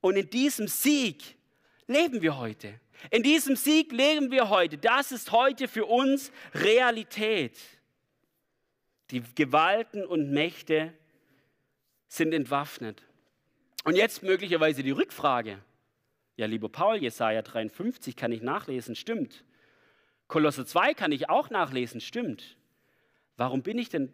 Und 0.00 0.16
in 0.16 0.30
diesem 0.30 0.68
Sieg 0.68 1.36
leben 1.86 2.22
wir 2.22 2.38
heute. 2.38 2.80
In 3.10 3.22
diesem 3.22 3.56
Sieg 3.56 3.92
leben 3.92 4.30
wir 4.30 4.48
heute. 4.48 4.78
Das 4.78 5.12
ist 5.12 5.32
heute 5.32 5.68
für 5.68 5.84
uns 5.84 6.32
Realität. 6.54 7.58
Die 9.10 9.22
Gewalten 9.34 10.04
und 10.04 10.30
Mächte 10.30 10.92
sind 12.08 12.32
entwaffnet. 12.32 13.02
Und 13.84 13.96
jetzt 13.96 14.22
möglicherweise 14.22 14.82
die 14.82 14.90
Rückfrage. 14.90 15.62
Ja, 16.36 16.46
lieber 16.46 16.68
Paul, 16.68 16.96
Jesaja 16.96 17.42
53 17.42 18.16
kann 18.16 18.32
ich 18.32 18.42
nachlesen, 18.42 18.94
stimmt. 18.94 19.44
Kolosse 20.28 20.66
2 20.66 20.94
kann 20.94 21.12
ich 21.12 21.30
auch 21.30 21.50
nachlesen, 21.50 22.00
stimmt. 22.00 22.56
Warum 23.36 23.62
bin 23.62 23.78
ich 23.78 23.88
denn 23.88 24.12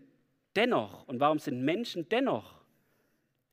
dennoch 0.56 1.06
und 1.06 1.20
warum 1.20 1.38
sind 1.38 1.62
Menschen 1.62 2.08
dennoch, 2.08 2.60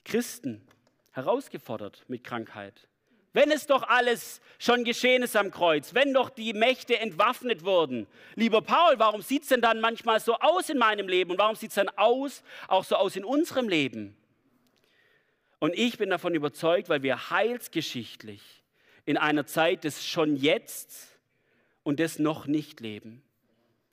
Christen, 0.03 0.67
herausgefordert 1.11 2.03
mit 2.07 2.23
Krankheit? 2.23 2.87
Wenn 3.31 3.51
es 3.51 3.67
doch 3.67 3.83
alles 3.83 4.41
schon 4.57 4.83
geschehen 4.83 5.21
ist 5.21 5.35
am 5.35 5.51
Kreuz, 5.51 5.93
wenn 5.93 6.13
doch 6.13 6.31
die 6.31 6.53
Mächte 6.53 6.99
entwaffnet 6.99 7.63
wurden. 7.63 8.07
Lieber 8.35 8.61
Paul, 8.61 8.97
warum 8.97 9.21
sieht 9.21 9.43
es 9.43 9.49
denn 9.49 9.61
dann 9.61 9.81
manchmal 9.81 10.19
so 10.19 10.35
aus 10.39 10.69
in 10.69 10.79
meinem 10.79 11.07
Leben 11.07 11.31
und 11.31 11.37
warum 11.37 11.55
sieht 11.55 11.69
es 11.69 11.75
dann 11.75 11.89
aus, 11.89 12.43
auch 12.67 12.83
so 12.83 12.95
aus 12.95 13.15
in 13.15 13.23
unserem 13.23 13.69
Leben? 13.69 14.17
Und 15.59 15.77
ich 15.77 15.97
bin 15.99 16.09
davon 16.09 16.33
überzeugt, 16.33 16.89
weil 16.89 17.03
wir 17.03 17.29
heilsgeschichtlich 17.29 18.41
in 19.05 19.17
einer 19.17 19.45
Zeit 19.45 19.83
des 19.83 20.07
schon 20.07 20.35
jetzt 20.35 21.19
und 21.83 21.99
des 21.99 22.17
noch 22.17 22.47
nicht 22.47 22.79
leben. 22.79 23.21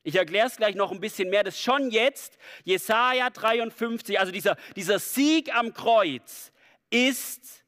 Ich 0.07 0.15
erkläre 0.15 0.47
es 0.47 0.57
gleich 0.57 0.77
noch 0.77 0.93
ein 0.93 1.01
bisschen 1.01 1.31
mehr. 1.31 1.43
Das 1.43 1.61
schon 1.61 1.91
jetzt, 1.91 2.39
Jesaja 2.63 3.29
53, 3.29 4.21
also 4.21 4.31
dieser, 4.31 4.57
dieser 4.77 5.01
Sieg 5.01 5.53
am 5.53 5.75
Kreuz 5.75 6.53
ist, 6.91 7.65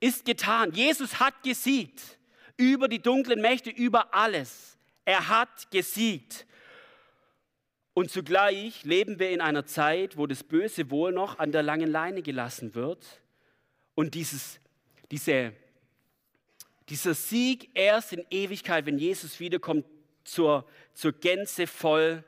ist 0.00 0.24
getan. 0.24 0.72
Jesus 0.72 1.20
hat 1.20 1.42
gesiegt 1.42 2.18
über 2.56 2.88
die 2.88 3.02
dunklen 3.02 3.42
Mächte, 3.42 3.68
über 3.68 4.14
alles. 4.14 4.78
Er 5.04 5.28
hat 5.28 5.70
gesiegt. 5.70 6.46
Und 7.92 8.10
zugleich 8.10 8.84
leben 8.84 9.18
wir 9.18 9.28
in 9.28 9.42
einer 9.42 9.66
Zeit, 9.66 10.16
wo 10.16 10.26
das 10.26 10.42
Böse 10.42 10.90
wohl 10.90 11.12
noch 11.12 11.38
an 11.38 11.52
der 11.52 11.62
langen 11.62 11.90
Leine 11.90 12.22
gelassen 12.22 12.74
wird 12.74 13.20
und 13.94 14.14
dieses, 14.14 14.58
diese 15.10 15.52
dieser 16.88 17.14
Sieg 17.14 17.70
erst 17.74 18.12
in 18.12 18.24
Ewigkeit, 18.30 18.86
wenn 18.86 18.98
Jesus 18.98 19.40
wiederkommt, 19.40 19.86
zur, 20.24 20.66
zur 20.94 21.12
Gänze 21.12 21.66
voll 21.66 22.24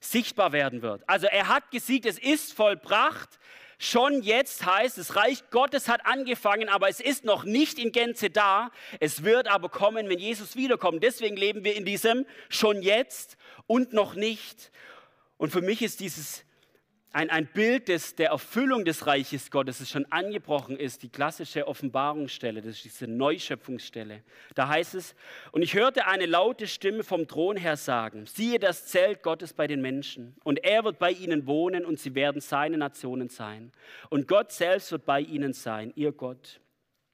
sichtbar 0.00 0.52
werden 0.52 0.82
wird. 0.82 1.02
Also 1.08 1.26
er 1.26 1.48
hat 1.48 1.70
gesiegt, 1.70 2.06
es 2.06 2.18
ist 2.18 2.52
vollbracht. 2.52 3.38
Schon 3.78 4.22
jetzt 4.22 4.64
heißt, 4.64 4.96
das 4.98 5.16
Reich 5.16 5.50
Gottes 5.50 5.88
hat 5.88 6.06
angefangen, 6.06 6.68
aber 6.68 6.88
es 6.88 7.00
ist 7.00 7.24
noch 7.24 7.44
nicht 7.44 7.78
in 7.80 7.90
Gänze 7.90 8.30
da. 8.30 8.70
Es 9.00 9.24
wird 9.24 9.48
aber 9.48 9.68
kommen, 9.68 10.08
wenn 10.08 10.20
Jesus 10.20 10.54
wiederkommt. 10.54 11.02
Deswegen 11.02 11.36
leben 11.36 11.64
wir 11.64 11.74
in 11.74 11.84
diesem 11.84 12.24
schon 12.48 12.82
jetzt 12.82 13.36
und 13.66 13.92
noch 13.92 14.14
nicht. 14.14 14.70
Und 15.36 15.50
für 15.50 15.62
mich 15.62 15.82
ist 15.82 15.98
dieses 15.98 16.44
ein, 17.12 17.30
ein 17.30 17.46
Bild 17.46 17.88
des, 17.88 18.14
der 18.14 18.30
Erfüllung 18.30 18.84
des 18.84 19.06
Reiches 19.06 19.50
Gottes, 19.50 19.78
das 19.78 19.90
schon 19.90 20.06
angebrochen 20.10 20.78
ist, 20.78 21.02
die 21.02 21.10
klassische 21.10 21.68
Offenbarungsstelle, 21.68 22.62
das 22.62 22.76
ist 22.76 22.84
diese 22.84 23.06
Neuschöpfungsstelle. 23.06 24.22
Da 24.54 24.68
heißt 24.68 24.94
es, 24.94 25.14
und 25.52 25.62
ich 25.62 25.74
hörte 25.74 26.06
eine 26.06 26.26
laute 26.26 26.66
Stimme 26.66 27.04
vom 27.04 27.28
Thron 27.28 27.56
her 27.56 27.76
sagen, 27.76 28.26
siehe 28.26 28.58
das 28.58 28.86
Zelt 28.86 29.22
Gottes 29.22 29.52
bei 29.52 29.66
den 29.66 29.82
Menschen, 29.82 30.34
und 30.42 30.64
er 30.64 30.84
wird 30.84 30.98
bei 30.98 31.10
ihnen 31.10 31.46
wohnen, 31.46 31.84
und 31.84 31.98
sie 31.98 32.14
werden 32.14 32.40
seine 32.40 32.78
Nationen 32.78 33.28
sein. 33.28 33.72
Und 34.08 34.26
Gott 34.26 34.52
selbst 34.52 34.90
wird 34.92 35.04
bei 35.04 35.20
ihnen 35.20 35.52
sein, 35.52 35.92
ihr 35.94 36.12
Gott. 36.12 36.60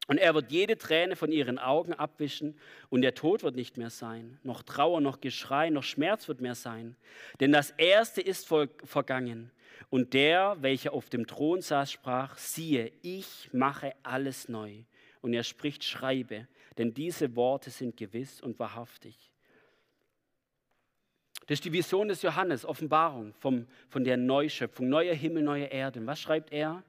Und 0.08 0.16
er 0.16 0.34
wird 0.34 0.50
jede 0.50 0.78
Träne 0.78 1.16
von 1.16 1.30
ihren 1.30 1.58
Augen 1.58 1.92
abwischen 1.92 2.58
und 2.88 3.02
der 3.02 3.14
Tod 3.14 3.42
wird 3.42 3.56
nicht 3.56 3.76
mehr 3.76 3.90
sein. 3.90 4.38
Noch 4.42 4.62
Trauer, 4.62 5.02
noch 5.02 5.20
Geschrei, 5.20 5.68
noch 5.68 5.82
Schmerz 5.82 6.28
wird 6.28 6.40
mehr 6.40 6.54
sein. 6.54 6.96
Denn 7.40 7.52
das 7.52 7.72
Erste 7.72 8.22
ist 8.22 8.48
vergangen. 8.48 9.50
Und 9.90 10.14
der, 10.14 10.56
welcher 10.60 10.92
auf 10.92 11.08
dem 11.08 11.26
Thron 11.26 11.60
saß, 11.60 11.92
sprach, 11.92 12.36
siehe, 12.36 12.92
ich 13.02 13.50
mache 13.52 13.94
alles 14.02 14.48
neu. 14.48 14.84
Und 15.20 15.34
er 15.34 15.42
spricht, 15.42 15.84
schreibe, 15.84 16.46
denn 16.76 16.94
diese 16.94 17.34
Worte 17.34 17.70
sind 17.70 17.96
gewiss 17.96 18.40
und 18.40 18.58
wahrhaftig. 18.58 19.30
Das 21.46 21.56
ist 21.56 21.64
die 21.64 21.72
Vision 21.72 22.08
des 22.08 22.22
Johannes, 22.22 22.64
Offenbarung 22.64 23.32
vom, 23.34 23.66
von 23.88 24.04
der 24.04 24.16
Neuschöpfung, 24.16 24.88
neuer 24.88 25.14
Himmel, 25.14 25.42
neue 25.42 25.64
Erde. 25.64 26.06
Was 26.06 26.20
schreibt 26.20 26.52
er? 26.52 26.82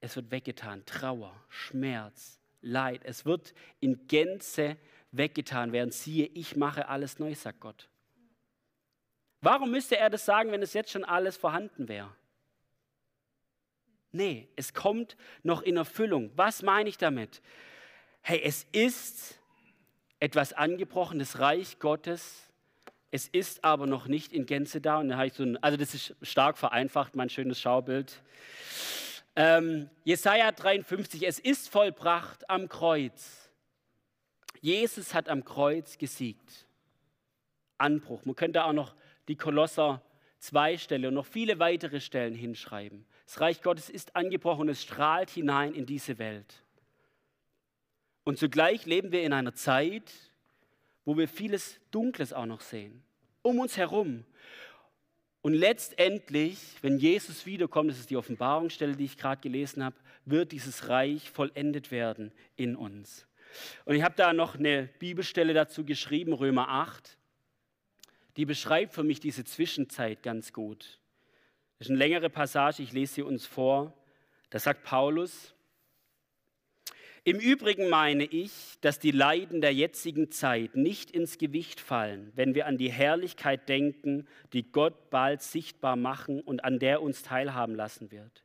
Es 0.00 0.16
wird 0.16 0.30
weggetan, 0.30 0.84
Trauer, 0.84 1.32
Schmerz, 1.48 2.40
Leid. 2.60 3.02
Es 3.04 3.24
wird 3.24 3.54
in 3.80 4.08
Gänze 4.08 4.76
weggetan 5.12 5.72
werden. 5.72 5.92
Siehe, 5.92 6.26
ich 6.26 6.56
mache 6.56 6.88
alles 6.88 7.18
neu, 7.18 7.34
sagt 7.34 7.60
Gott. 7.60 7.88
Warum 9.46 9.70
müsste 9.70 9.96
er 9.96 10.10
das 10.10 10.24
sagen, 10.24 10.50
wenn 10.50 10.60
es 10.60 10.72
jetzt 10.72 10.90
schon 10.90 11.04
alles 11.04 11.36
vorhanden 11.36 11.86
wäre? 11.86 12.10
Nee, 14.10 14.48
es 14.56 14.74
kommt 14.74 15.16
noch 15.44 15.62
in 15.62 15.76
Erfüllung. 15.76 16.32
Was 16.34 16.62
meine 16.62 16.88
ich 16.88 16.98
damit? 16.98 17.40
Hey, 18.22 18.40
es 18.42 18.66
ist 18.72 19.38
etwas 20.18 20.52
angebrochen, 20.52 21.20
das 21.20 21.38
Reich 21.38 21.78
Gottes. 21.78 22.50
Es 23.12 23.28
ist 23.28 23.62
aber 23.62 23.86
noch 23.86 24.08
nicht 24.08 24.32
in 24.32 24.46
Gänze 24.46 24.80
da. 24.80 24.98
Und 24.98 25.10
da 25.10 25.16
habe 25.16 25.28
ich 25.28 25.34
so 25.34 25.44
ein, 25.44 25.62
also 25.62 25.76
das 25.76 25.94
ist 25.94 26.16
stark 26.22 26.58
vereinfacht, 26.58 27.14
mein 27.14 27.30
schönes 27.30 27.60
Schaubild. 27.60 28.20
Ähm, 29.36 29.88
Jesaja 30.02 30.50
53, 30.50 31.24
es 31.24 31.38
ist 31.38 31.68
vollbracht 31.68 32.50
am 32.50 32.68
Kreuz. 32.68 33.48
Jesus 34.60 35.14
hat 35.14 35.28
am 35.28 35.44
Kreuz 35.44 35.98
gesiegt. 35.98 36.66
Anbruch. 37.78 38.24
Man 38.24 38.34
könnte 38.34 38.64
auch 38.64 38.72
noch 38.72 38.95
die 39.28 39.36
Kolosser 39.36 40.02
2 40.38 40.78
Stelle 40.78 41.08
und 41.08 41.14
noch 41.14 41.26
viele 41.26 41.58
weitere 41.58 42.00
Stellen 42.00 42.34
hinschreiben. 42.34 43.04
Das 43.24 43.40
Reich 43.40 43.62
Gottes 43.62 43.90
ist 43.90 44.14
angebrochen, 44.14 44.68
es 44.68 44.82
strahlt 44.82 45.30
hinein 45.30 45.74
in 45.74 45.86
diese 45.86 46.18
Welt. 46.18 46.62
Und 48.24 48.38
zugleich 48.38 48.86
leben 48.86 49.12
wir 49.12 49.22
in 49.22 49.32
einer 49.32 49.54
Zeit, 49.54 50.12
wo 51.04 51.16
wir 51.16 51.28
vieles 51.28 51.80
Dunkles 51.90 52.32
auch 52.32 52.46
noch 52.46 52.60
sehen, 52.60 53.02
um 53.42 53.58
uns 53.60 53.76
herum. 53.76 54.24
Und 55.42 55.54
letztendlich, 55.54 56.58
wenn 56.82 56.98
Jesus 56.98 57.46
wiederkommt, 57.46 57.90
das 57.90 58.00
ist 58.00 58.10
die 58.10 58.16
Offenbarungsstelle, 58.16 58.96
die 58.96 59.04
ich 59.04 59.16
gerade 59.16 59.40
gelesen 59.40 59.84
habe, 59.84 59.96
wird 60.24 60.50
dieses 60.50 60.88
Reich 60.88 61.30
vollendet 61.30 61.92
werden 61.92 62.32
in 62.56 62.74
uns. 62.74 63.28
Und 63.84 63.94
ich 63.94 64.02
habe 64.02 64.16
da 64.16 64.32
noch 64.32 64.56
eine 64.56 64.88
Bibelstelle 64.98 65.54
dazu 65.54 65.84
geschrieben, 65.84 66.32
Römer 66.32 66.68
8 66.68 67.16
die 68.36 68.44
beschreibt 68.44 68.94
für 68.94 69.04
mich 69.04 69.20
diese 69.20 69.44
Zwischenzeit 69.44 70.22
ganz 70.22 70.52
gut. 70.52 71.00
Das 71.78 71.86
ist 71.86 71.90
eine 71.90 71.98
längere 71.98 72.30
Passage, 72.30 72.82
ich 72.82 72.92
lese 72.92 73.14
sie 73.14 73.22
uns 73.22 73.46
vor. 73.46 73.92
Da 74.50 74.58
sagt 74.58 74.84
Paulus, 74.84 75.54
im 77.24 77.40
Übrigen 77.40 77.88
meine 77.88 78.24
ich, 78.24 78.52
dass 78.82 79.00
die 79.00 79.10
Leiden 79.10 79.60
der 79.60 79.74
jetzigen 79.74 80.30
Zeit 80.30 80.76
nicht 80.76 81.10
ins 81.10 81.38
Gewicht 81.38 81.80
fallen, 81.80 82.30
wenn 82.36 82.54
wir 82.54 82.66
an 82.66 82.78
die 82.78 82.92
Herrlichkeit 82.92 83.68
denken, 83.68 84.28
die 84.52 84.70
Gott 84.70 85.10
bald 85.10 85.42
sichtbar 85.42 85.96
machen 85.96 86.40
und 86.40 86.62
an 86.62 86.78
der 86.78 87.02
uns 87.02 87.24
teilhaben 87.24 87.74
lassen 87.74 88.12
wird. 88.12 88.44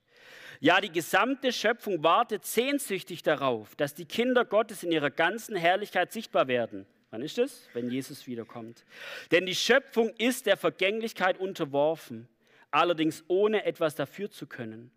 Ja, 0.60 0.81
die 0.81 0.91
gesamte 0.91 1.53
Schöpfung 1.53 2.03
wartet 2.03 2.43
sehnsüchtig 2.43 3.21
darauf, 3.21 3.75
dass 3.75 3.93
die 3.93 4.05
Kinder 4.05 4.45
Gottes 4.45 4.81
in 4.81 4.91
ihrer 4.91 5.12
ganzen 5.12 5.55
Herrlichkeit 5.55 6.12
sichtbar 6.12 6.48
werden. 6.48 6.88
Wann 7.12 7.22
ist 7.22 7.38
es? 7.38 7.70
Wenn 7.74 7.89
Jesus 7.89 8.25
wiederkommt. 8.25 8.86
Denn 9.32 9.46
die 9.46 9.56
Schöpfung 9.56 10.10
ist 10.18 10.46
der 10.46 10.56
Vergänglichkeit 10.56 11.38
unterworfen, 11.38 12.27
allerdings 12.72 13.25
ohne 13.27 13.65
etwas 13.65 13.96
dafür 13.96 14.32
zu 14.32 14.48
können. 14.48 14.91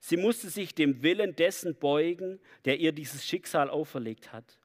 Sie 0.00 0.16
musste 0.16 0.48
sich 0.48 0.74
dem 0.74 1.02
Willen 1.02 1.36
dessen 1.36 1.74
beugen, 1.74 2.40
der 2.64 2.78
ihr 2.78 2.92
dieses 2.92 3.26
Schicksal 3.26 3.68
auferlegt 3.68 4.32
hat. 4.32 4.58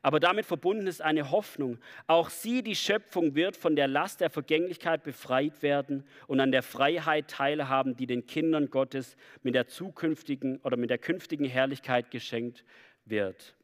Aber 0.00 0.20
damit 0.20 0.46
verbunden 0.46 0.86
ist 0.86 1.02
eine 1.02 1.30
Hoffnung. 1.30 1.78
Auch 2.06 2.30
sie, 2.30 2.62
die 2.62 2.76
Schöpfung, 2.76 3.34
wird 3.34 3.56
von 3.56 3.74
der 3.74 3.88
Last 3.88 4.20
der 4.20 4.30
Vergänglichkeit 4.30 5.02
befreit 5.02 5.62
werden 5.62 6.04
und 6.26 6.38
an 6.38 6.52
der 6.52 6.62
Freiheit 6.62 7.28
teilhaben, 7.28 7.96
die 7.96 8.06
den 8.06 8.26
Kindern 8.26 8.70
Gottes 8.70 9.16
mit 9.42 9.56
der 9.56 9.66
zukünftigen 9.66 10.58
oder 10.58 10.76
mit 10.76 10.90
der 10.90 10.98
künftigen 10.98 11.44
Herrlichkeit 11.44 12.12
geschenkt 12.12 12.64
wird. 13.04 13.55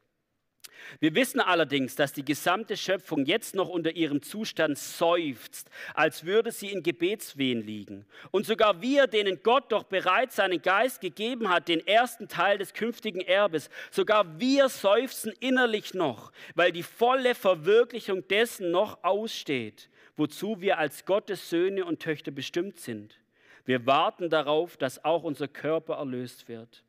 Wir 0.99 1.15
wissen 1.15 1.39
allerdings, 1.39 1.95
dass 1.95 2.13
die 2.13 2.25
gesamte 2.25 2.77
Schöpfung 2.77 3.25
jetzt 3.25 3.55
noch 3.55 3.69
unter 3.69 3.91
ihrem 3.91 4.21
Zustand 4.21 4.77
seufzt, 4.77 5.69
als 5.93 6.25
würde 6.25 6.51
sie 6.51 6.71
in 6.71 6.83
Gebetswehen 6.83 7.65
liegen. 7.65 8.05
Und 8.31 8.45
sogar 8.45 8.81
wir, 8.81 9.07
denen 9.07 9.41
Gott 9.43 9.71
doch 9.71 9.83
bereits 9.83 10.35
seinen 10.35 10.61
Geist 10.61 11.01
gegeben 11.01 11.49
hat, 11.49 11.67
den 11.67 11.85
ersten 11.85 12.27
Teil 12.27 12.57
des 12.57 12.73
künftigen 12.73 13.21
Erbes, 13.21 13.69
sogar 13.91 14.39
wir 14.39 14.69
seufzen 14.69 15.33
innerlich 15.39 15.93
noch, 15.93 16.31
weil 16.55 16.71
die 16.71 16.83
volle 16.83 17.35
Verwirklichung 17.35 18.27
dessen 18.27 18.71
noch 18.71 19.03
aussteht, 19.03 19.89
wozu 20.15 20.61
wir 20.61 20.77
als 20.77 21.05
Gottes 21.05 21.49
Söhne 21.49 21.85
und 21.85 22.01
Töchter 22.01 22.31
bestimmt 22.31 22.79
sind. 22.79 23.19
Wir 23.65 23.85
warten 23.85 24.29
darauf, 24.29 24.77
dass 24.77 25.03
auch 25.05 25.23
unser 25.23 25.47
Körper 25.47 25.95
erlöst 25.95 26.47
wird. 26.49 26.83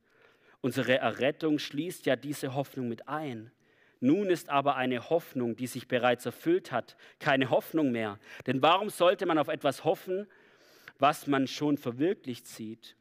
Unsere 0.61 0.99
Errettung 0.99 1.59
schließt 1.59 2.07
ja 2.07 2.17
diese 2.17 2.55
Hoffnung 2.55 2.89
mit 2.89 3.07
ein. 3.07 3.53
Nun 4.01 4.31
ist 4.31 4.49
aber 4.49 4.77
eine 4.77 5.09
Hoffnung, 5.11 5.57
die 5.57 5.67
sich 5.67 5.89
bereits 5.89 6.27
erfüllt 6.27 6.73
hat, 6.73 6.97
keine 7.19 7.51
Hoffnung 7.51 7.93
mehr. 7.93 8.19
Denn 8.47 8.61
warum 8.63 8.91
sollte 8.91 9.27
man 9.27 9.39
auf 9.39 9.49
etwas 9.49 9.85
hoffen, 9.85 10.27
was 10.99 11.27
man 11.27 11.47
schon 11.47 11.79
verwirklicht 11.79 12.47
sieht? 12.47 12.97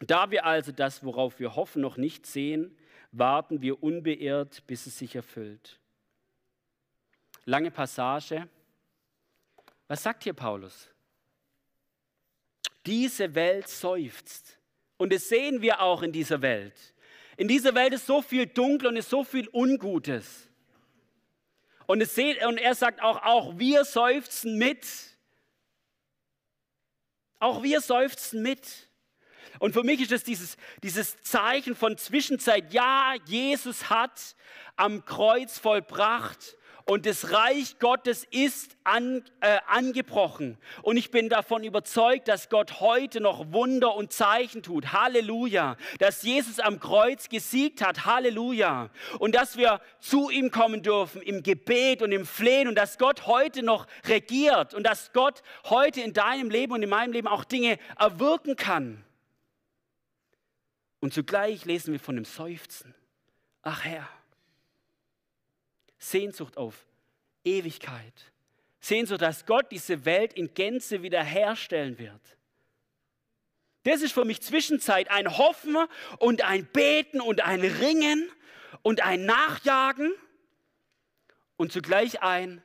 Da 0.00 0.30
wir 0.30 0.46
also 0.46 0.72
das, 0.72 1.04
worauf 1.04 1.38
wir 1.40 1.56
hoffen, 1.56 1.82
noch 1.82 1.96
nicht 1.96 2.26
sehen, 2.26 2.76
warten 3.12 3.62
wir 3.62 3.82
unbeirrt, 3.82 4.66
bis 4.66 4.86
es 4.86 4.98
sich 4.98 5.16
erfüllt. 5.16 5.80
Lange 7.44 7.70
Passage. 7.70 8.48
Was 9.86 10.02
sagt 10.02 10.24
hier 10.24 10.34
Paulus? 10.34 10.88
Diese 12.84 13.34
Welt 13.34 13.68
seufzt. 13.68 14.58
Und 14.98 15.12
das 15.12 15.28
sehen 15.28 15.62
wir 15.62 15.80
auch 15.80 16.02
in 16.02 16.12
dieser 16.12 16.42
Welt. 16.42 16.94
In 17.38 17.46
dieser 17.46 17.72
Welt 17.76 17.94
ist 17.94 18.04
so 18.04 18.20
viel 18.20 18.46
Dunkel 18.46 18.88
und 18.88 18.96
ist 18.96 19.10
so 19.10 19.22
viel 19.22 19.48
Ungutes. 19.52 20.48
Und, 21.86 22.00
es 22.00 22.18
und 22.18 22.58
er 22.58 22.74
sagt 22.74 23.00
auch, 23.00 23.22
auch 23.22 23.58
wir 23.58 23.84
seufzen 23.84 24.58
mit. 24.58 24.84
Auch 27.38 27.62
wir 27.62 27.80
seufzen 27.80 28.42
mit. 28.42 28.90
Und 29.60 29.72
für 29.72 29.84
mich 29.84 30.00
ist 30.00 30.10
es 30.10 30.24
dieses, 30.24 30.56
dieses 30.82 31.22
Zeichen 31.22 31.76
von 31.76 31.96
Zwischenzeit. 31.96 32.72
Ja, 32.72 33.14
Jesus 33.24 33.88
hat 33.88 34.34
am 34.74 35.04
Kreuz 35.04 35.58
vollbracht 35.58 36.56
und 36.88 37.04
das 37.04 37.32
Reich 37.32 37.78
Gottes 37.80 38.24
ist 38.30 38.78
an, 38.82 39.22
äh, 39.40 39.58
angebrochen. 39.66 40.56
Und 40.80 40.96
ich 40.96 41.10
bin 41.10 41.28
davon 41.28 41.62
überzeugt, 41.62 42.28
dass 42.28 42.48
Gott 42.48 42.80
heute 42.80 43.20
noch 43.20 43.52
Wunder 43.52 43.94
und 43.94 44.10
Zeichen 44.10 44.62
tut. 44.62 44.90
Halleluja. 44.94 45.76
Dass 45.98 46.22
Jesus 46.22 46.58
am 46.58 46.80
Kreuz 46.80 47.28
gesiegt 47.28 47.84
hat. 47.84 48.06
Halleluja. 48.06 48.88
Und 49.18 49.34
dass 49.34 49.58
wir 49.58 49.82
zu 50.00 50.30
ihm 50.30 50.50
kommen 50.50 50.82
dürfen 50.82 51.20
im 51.20 51.42
Gebet 51.42 52.00
und 52.00 52.10
im 52.10 52.24
Flehen 52.24 52.68
und 52.68 52.74
dass 52.74 52.96
Gott 52.96 53.26
heute 53.26 53.62
noch 53.62 53.86
regiert 54.06 54.72
und 54.72 54.84
dass 54.84 55.12
Gott 55.12 55.42
heute 55.68 56.00
in 56.00 56.14
deinem 56.14 56.48
Leben 56.48 56.72
und 56.72 56.82
in 56.82 56.88
meinem 56.88 57.12
Leben 57.12 57.28
auch 57.28 57.44
Dinge 57.44 57.78
erwirken 57.98 58.56
kann. 58.56 59.04
Und 61.00 61.12
zugleich 61.12 61.66
lesen 61.66 61.92
wir 61.92 62.00
von 62.00 62.14
dem 62.14 62.24
Seufzen. 62.24 62.94
Ach 63.60 63.84
Herr, 63.84 64.08
Sehnsucht 65.98 66.56
auf 66.56 66.86
Ewigkeit. 67.44 68.32
Sehnsucht, 68.80 69.22
dass 69.22 69.44
Gott 69.44 69.70
diese 69.72 70.04
Welt 70.04 70.32
in 70.32 70.54
Gänze 70.54 71.02
wiederherstellen 71.02 71.98
wird. 71.98 72.20
Das 73.82 74.02
ist 74.02 74.12
für 74.12 74.24
mich 74.24 74.40
Zwischenzeit 74.42 75.10
ein 75.10 75.38
Hoffen 75.38 75.76
und 76.18 76.42
ein 76.42 76.66
Beten 76.66 77.20
und 77.20 77.40
ein 77.40 77.60
Ringen 77.60 78.30
und 78.82 79.02
ein 79.02 79.24
Nachjagen 79.24 80.12
und 81.56 81.72
zugleich 81.72 82.22
ein 82.22 82.62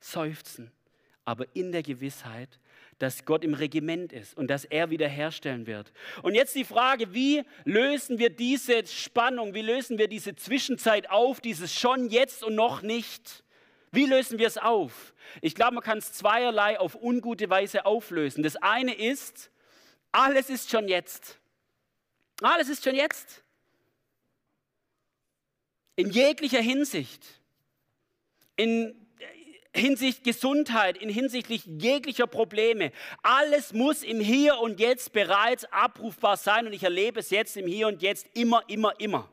Seufzen, 0.00 0.72
aber 1.24 1.46
in 1.54 1.72
der 1.72 1.82
Gewissheit, 1.82 2.58
dass 3.02 3.24
Gott 3.24 3.42
im 3.42 3.54
Regiment 3.54 4.12
ist 4.12 4.36
und 4.36 4.46
dass 4.46 4.64
er 4.64 4.90
wiederherstellen 4.90 5.66
wird. 5.66 5.92
Und 6.22 6.36
jetzt 6.36 6.54
die 6.54 6.64
Frage, 6.64 7.12
wie 7.12 7.42
lösen 7.64 8.20
wir 8.20 8.30
diese 8.30 8.86
Spannung, 8.86 9.54
wie 9.54 9.62
lösen 9.62 9.98
wir 9.98 10.06
diese 10.06 10.36
Zwischenzeit 10.36 11.10
auf, 11.10 11.40
dieses 11.40 11.74
schon 11.74 12.10
jetzt 12.10 12.44
und 12.44 12.54
noch 12.54 12.80
nicht? 12.82 13.42
Wie 13.90 14.06
lösen 14.06 14.38
wir 14.38 14.46
es 14.46 14.56
auf? 14.56 15.14
Ich 15.40 15.56
glaube, 15.56 15.74
man 15.74 15.82
kann 15.82 15.98
es 15.98 16.12
zweierlei 16.12 16.78
auf 16.78 16.94
ungute 16.94 17.50
Weise 17.50 17.86
auflösen. 17.86 18.44
Das 18.44 18.54
eine 18.54 18.94
ist, 18.94 19.50
alles 20.12 20.48
ist 20.48 20.70
schon 20.70 20.86
jetzt. 20.86 21.40
Alles 22.40 22.68
ist 22.68 22.84
schon 22.84 22.94
jetzt. 22.94 23.42
In 25.96 26.08
jeglicher 26.08 26.60
Hinsicht. 26.60 27.40
In 28.54 29.01
Hinsicht 29.74 30.22
Gesundheit, 30.22 30.98
in 30.98 31.08
hinsichtlich 31.08 31.64
jeglicher 31.64 32.26
Probleme. 32.26 32.92
Alles 33.22 33.72
muss 33.72 34.02
im 34.02 34.20
Hier 34.20 34.58
und 34.58 34.78
Jetzt 34.78 35.12
bereits 35.12 35.64
abrufbar 35.64 36.36
sein 36.36 36.66
und 36.66 36.74
ich 36.74 36.82
erlebe 36.82 37.20
es 37.20 37.30
jetzt 37.30 37.56
im 37.56 37.66
Hier 37.66 37.88
und 37.88 38.02
Jetzt 38.02 38.28
immer, 38.34 38.62
immer, 38.68 38.98
immer. 39.00 39.30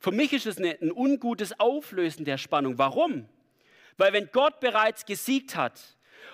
Für 0.00 0.10
mich 0.10 0.32
ist 0.32 0.46
es 0.46 0.58
ein 0.58 0.90
ungutes 0.90 1.60
Auflösen 1.60 2.24
der 2.24 2.38
Spannung. 2.38 2.76
Warum? 2.76 3.28
Weil 3.96 4.12
wenn 4.12 4.28
Gott 4.32 4.58
bereits 4.58 5.06
gesiegt 5.06 5.54
hat 5.54 5.80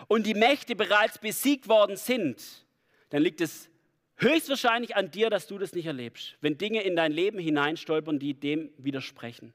und 0.06 0.24
die 0.24 0.32
Mächte 0.32 0.74
bereits 0.74 1.18
besiegt 1.18 1.68
worden 1.68 1.96
sind, 1.96 2.64
dann 3.10 3.22
liegt 3.22 3.42
es 3.42 3.68
höchstwahrscheinlich 4.16 4.96
an 4.96 5.10
dir, 5.10 5.28
dass 5.28 5.46
du 5.48 5.58
das 5.58 5.74
nicht 5.74 5.84
erlebst. 5.84 6.38
Wenn 6.40 6.56
Dinge 6.56 6.80
in 6.80 6.96
dein 6.96 7.12
Leben 7.12 7.38
hineinstolpern, 7.38 8.18
die 8.18 8.32
dem 8.32 8.70
widersprechen 8.78 9.52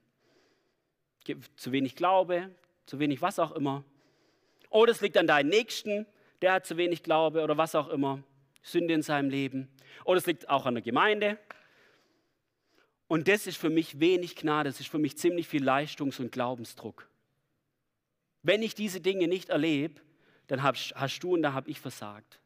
zu 1.56 1.72
wenig 1.72 1.96
Glaube, 1.96 2.50
zu 2.86 3.00
wenig 3.00 3.22
was 3.22 3.40
auch 3.40 3.52
immer. 3.54 3.84
Oder 4.70 4.92
es 4.92 5.02
liegt 5.02 5.18
an 5.18 5.28
deinem 5.28 5.50
Nächsten, 5.50 6.06
der 6.42 6.54
hat 6.54 6.66
zu 6.66 6.78
wenig 6.78 7.04
Glaube 7.04 7.44
oder 7.44 7.58
was 7.58 7.76
auch 7.76 7.90
immer, 7.90 8.24
Sünde 8.62 8.94
in 8.94 9.02
seinem 9.02 9.30
Leben. 9.30 9.70
Oder 10.06 10.18
es 10.18 10.26
liegt 10.26 10.50
auch 10.50 10.66
an 10.66 10.76
der 10.76 10.84
Gemeinde. 10.84 11.38
Und 13.08 13.28
das 13.28 13.48
ist 13.48 13.58
für 13.58 13.70
mich 13.70 14.00
wenig 14.00 14.36
Gnade, 14.36 14.70
das 14.70 14.80
ist 14.80 14.90
für 14.90 14.98
mich 14.98 15.18
ziemlich 15.18 15.48
viel 15.48 15.64
Leistungs- 15.64 16.20
und 16.20 16.32
Glaubensdruck. 16.32 17.08
Wenn 18.42 18.62
ich 18.62 18.76
diese 18.76 19.00
Dinge 19.00 19.28
nicht 19.28 19.50
erlebe, 19.50 20.02
dann 20.48 20.64
hast 20.64 21.20
du 21.20 21.34
und 21.34 21.44
da 21.44 21.54
habe 21.54 21.70
ich 21.70 21.80
versagt. 21.80 22.40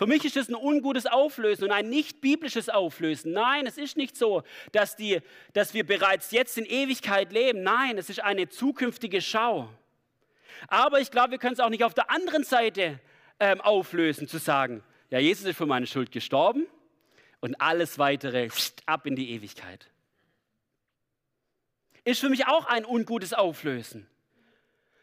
Für 0.00 0.06
mich 0.06 0.24
ist 0.24 0.38
es 0.38 0.48
ein 0.48 0.54
ungutes 0.54 1.04
Auflösen 1.04 1.64
und 1.64 1.72
ein 1.72 1.90
nicht 1.90 2.22
biblisches 2.22 2.70
Auflösen. 2.70 3.32
Nein, 3.32 3.66
es 3.66 3.76
ist 3.76 3.98
nicht 3.98 4.16
so, 4.16 4.44
dass, 4.72 4.96
die, 4.96 5.20
dass 5.52 5.74
wir 5.74 5.84
bereits 5.84 6.30
jetzt 6.30 6.56
in 6.56 6.64
Ewigkeit 6.64 7.30
leben. 7.34 7.62
Nein, 7.62 7.98
es 7.98 8.08
ist 8.08 8.20
eine 8.20 8.48
zukünftige 8.48 9.20
Schau. 9.20 9.68
Aber 10.68 11.00
ich 11.00 11.10
glaube, 11.10 11.32
wir 11.32 11.38
können 11.38 11.52
es 11.52 11.60
auch 11.60 11.68
nicht 11.68 11.84
auf 11.84 11.92
der 11.92 12.10
anderen 12.10 12.44
Seite 12.44 12.98
ähm, 13.40 13.60
auflösen, 13.60 14.26
zu 14.26 14.38
sagen, 14.38 14.82
ja, 15.10 15.18
Jesus 15.18 15.44
ist 15.44 15.58
für 15.58 15.66
meine 15.66 15.86
Schuld 15.86 16.10
gestorben 16.10 16.66
und 17.40 17.60
alles 17.60 17.98
weitere 17.98 18.48
ab 18.86 19.04
in 19.04 19.16
die 19.16 19.32
Ewigkeit. 19.32 19.86
Ist 22.04 22.20
für 22.20 22.30
mich 22.30 22.46
auch 22.46 22.64
ein 22.64 22.86
ungutes 22.86 23.34
Auflösen. 23.34 24.08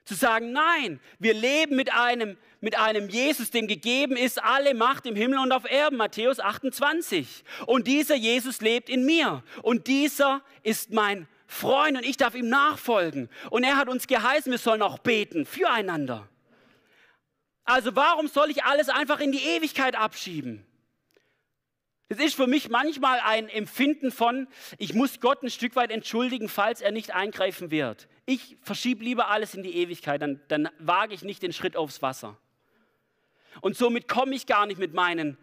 Zu 0.07 0.15
sagen, 0.15 0.53
nein, 0.53 1.01
wir 1.19 1.33
leben 1.33 1.75
mit 1.75 1.93
einem, 1.93 2.37
mit 2.61 2.79
einem 2.79 3.09
Jesus, 3.09 3.51
dem 3.51 3.67
gegeben 3.67 4.15
ist 4.15 4.41
alle 4.41 4.73
Macht 4.73 5.05
im 5.05 5.17
Himmel 5.17 5.39
und 5.39 5.51
auf 5.51 5.69
Erden, 5.69 5.97
Matthäus 5.97 6.39
28. 6.39 7.43
Und 7.65 7.87
dieser 7.87 8.15
Jesus 8.15 8.61
lebt 8.61 8.87
in 8.89 9.05
mir. 9.05 9.43
Und 9.63 9.87
dieser 9.87 10.41
ist 10.63 10.93
mein 10.93 11.27
Freund 11.45 11.97
und 11.97 12.05
ich 12.05 12.15
darf 12.15 12.35
ihm 12.35 12.47
nachfolgen. 12.47 13.27
Und 13.49 13.65
er 13.65 13.75
hat 13.75 13.89
uns 13.89 14.07
geheißen, 14.07 14.49
wir 14.49 14.59
sollen 14.59 14.81
auch 14.81 14.97
beten 14.99 15.45
füreinander. 15.45 16.29
Also 17.65 17.93
warum 17.97 18.29
soll 18.29 18.49
ich 18.49 18.63
alles 18.63 18.87
einfach 18.87 19.19
in 19.19 19.33
die 19.33 19.43
Ewigkeit 19.43 19.97
abschieben? 19.97 20.65
Es 22.07 22.19
ist 22.19 22.35
für 22.35 22.47
mich 22.47 22.69
manchmal 22.69 23.19
ein 23.19 23.49
Empfinden 23.49 24.09
von, 24.09 24.47
ich 24.77 24.93
muss 24.93 25.19
Gott 25.19 25.43
ein 25.43 25.49
Stück 25.49 25.75
weit 25.75 25.91
entschuldigen, 25.91 26.47
falls 26.47 26.79
er 26.79 26.93
nicht 26.93 27.13
eingreifen 27.13 27.71
wird. 27.71 28.07
Ich 28.29 28.57
verschiebe 28.61 29.05
lieber 29.05 29.29
alles 29.29 29.55
in 29.55 29.63
die 29.63 29.73
Ewigkeit, 29.77 30.21
dann, 30.21 30.41
dann 30.49 30.69
wage 30.79 31.13
ich 31.13 31.23
nicht 31.23 31.41
den 31.41 31.53
Schritt 31.53 31.77
aufs 31.77 32.01
Wasser. 32.01 32.37
Und 33.61 33.77
somit 33.77 34.09
komme 34.09 34.35
ich 34.35 34.45
gar 34.45 34.65
nicht 34.65 34.79
mit 34.79 34.93
meinen 34.93 35.37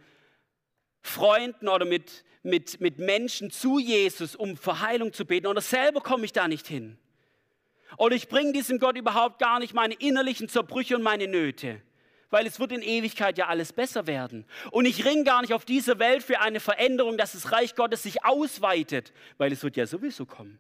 Freunden 1.01 1.69
oder 1.69 1.87
mit, 1.87 2.25
mit, 2.43 2.83
mit 2.83 2.99
Menschen 2.99 3.51
zu 3.51 3.79
Jesus, 3.79 4.37
um 4.37 4.59
Verheilung 4.59 5.15
zu 5.15 5.25
beten. 5.25 5.47
Oder 5.47 5.63
selber 5.63 6.03
komme 6.03 6.27
ich 6.27 6.35
da 6.35 6.47
nicht 6.47 6.67
hin. 6.67 6.99
Oder 7.97 8.17
ich 8.17 8.29
bringe 8.29 8.53
diesem 8.53 8.79
Gott 8.79 8.99
überhaupt 8.99 9.39
gar 9.39 9.61
nicht 9.61 9.73
meine 9.73 9.95
innerlichen 9.95 10.51
Zerbrüche 10.51 10.95
und 10.95 11.03
meine 11.03 11.27
Nöte 11.27 11.81
weil 12.31 12.49
es 12.49 12.59
wird 12.59 12.73
in 12.73 12.83
Ewigkeit 12.83 13.39
ja 13.39 13.47
alles 13.47 13.73
besser 13.73 14.09
werden. 14.09 14.45
Und 14.73 14.87
ich 14.87 15.05
ringe 15.05 15.23
gar 15.23 15.43
nicht 15.43 15.55
auf 15.55 15.65
dieser 15.65 16.01
Welt 16.01 16.25
für 16.25 16.41
eine 16.41 16.59
Veränderung, 16.59 17.17
dass 17.17 17.31
das 17.31 17.53
Reich 17.53 17.77
Gottes 17.77 18.03
sich 18.03 18.25
ausweitet, 18.25 19.13
weil 19.39 19.53
es 19.53 19.63
wird 19.63 19.77
ja 19.77 19.87
sowieso 19.87 20.27
kommen. 20.27 20.59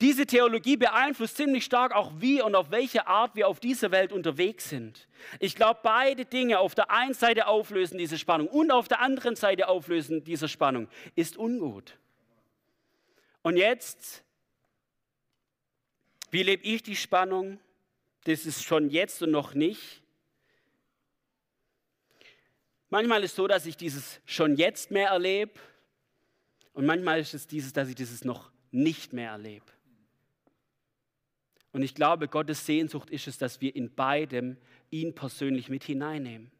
Diese 0.00 0.26
Theologie 0.26 0.76
beeinflusst 0.76 1.38
ziemlich 1.38 1.64
stark 1.64 1.92
auch 1.92 2.12
wie 2.18 2.42
und 2.42 2.54
auf 2.54 2.70
welche 2.70 3.06
Art 3.06 3.34
wir 3.34 3.48
auf 3.48 3.60
dieser 3.60 3.90
Welt 3.90 4.12
unterwegs 4.12 4.68
sind. 4.68 5.08
Ich 5.40 5.54
glaube, 5.54 5.80
beide 5.82 6.26
Dinge 6.26 6.58
auf 6.58 6.74
der 6.74 6.90
einen 6.90 7.14
Seite 7.14 7.46
auflösen 7.46 7.96
diese 7.96 8.18
Spannung 8.18 8.48
und 8.48 8.70
auf 8.70 8.88
der 8.88 9.00
anderen 9.00 9.36
Seite 9.36 9.68
auflösen 9.68 10.22
diese 10.22 10.48
Spannung 10.48 10.88
ist 11.14 11.38
ungut. 11.38 11.98
Und 13.40 13.56
jetzt, 13.56 14.22
wie 16.30 16.42
lebe 16.42 16.62
ich 16.64 16.82
die 16.82 16.96
Spannung? 16.96 17.58
Das 18.24 18.44
ist 18.44 18.64
schon 18.64 18.90
jetzt 18.90 19.22
und 19.22 19.30
noch 19.30 19.54
nicht. 19.54 20.02
Manchmal 22.90 23.24
ist 23.24 23.30
es 23.30 23.36
so, 23.36 23.46
dass 23.46 23.64
ich 23.64 23.76
dieses 23.78 24.20
schon 24.26 24.56
jetzt 24.56 24.90
mehr 24.90 25.08
erlebe 25.08 25.52
und 26.74 26.84
manchmal 26.84 27.20
ist 27.20 27.32
es 27.32 27.46
dieses, 27.46 27.72
dass 27.72 27.88
ich 27.88 27.94
dieses 27.94 28.24
noch 28.24 28.50
nicht 28.70 29.14
mehr 29.14 29.30
erlebe. 29.30 29.75
Und 31.76 31.82
ich 31.82 31.94
glaube, 31.94 32.26
Gottes 32.26 32.64
Sehnsucht 32.64 33.10
ist 33.10 33.28
es, 33.28 33.36
dass 33.36 33.60
wir 33.60 33.76
in 33.76 33.94
beidem 33.94 34.56
ihn 34.88 35.14
persönlich 35.14 35.68
mit 35.68 35.84
hineinnehmen. 35.84 36.50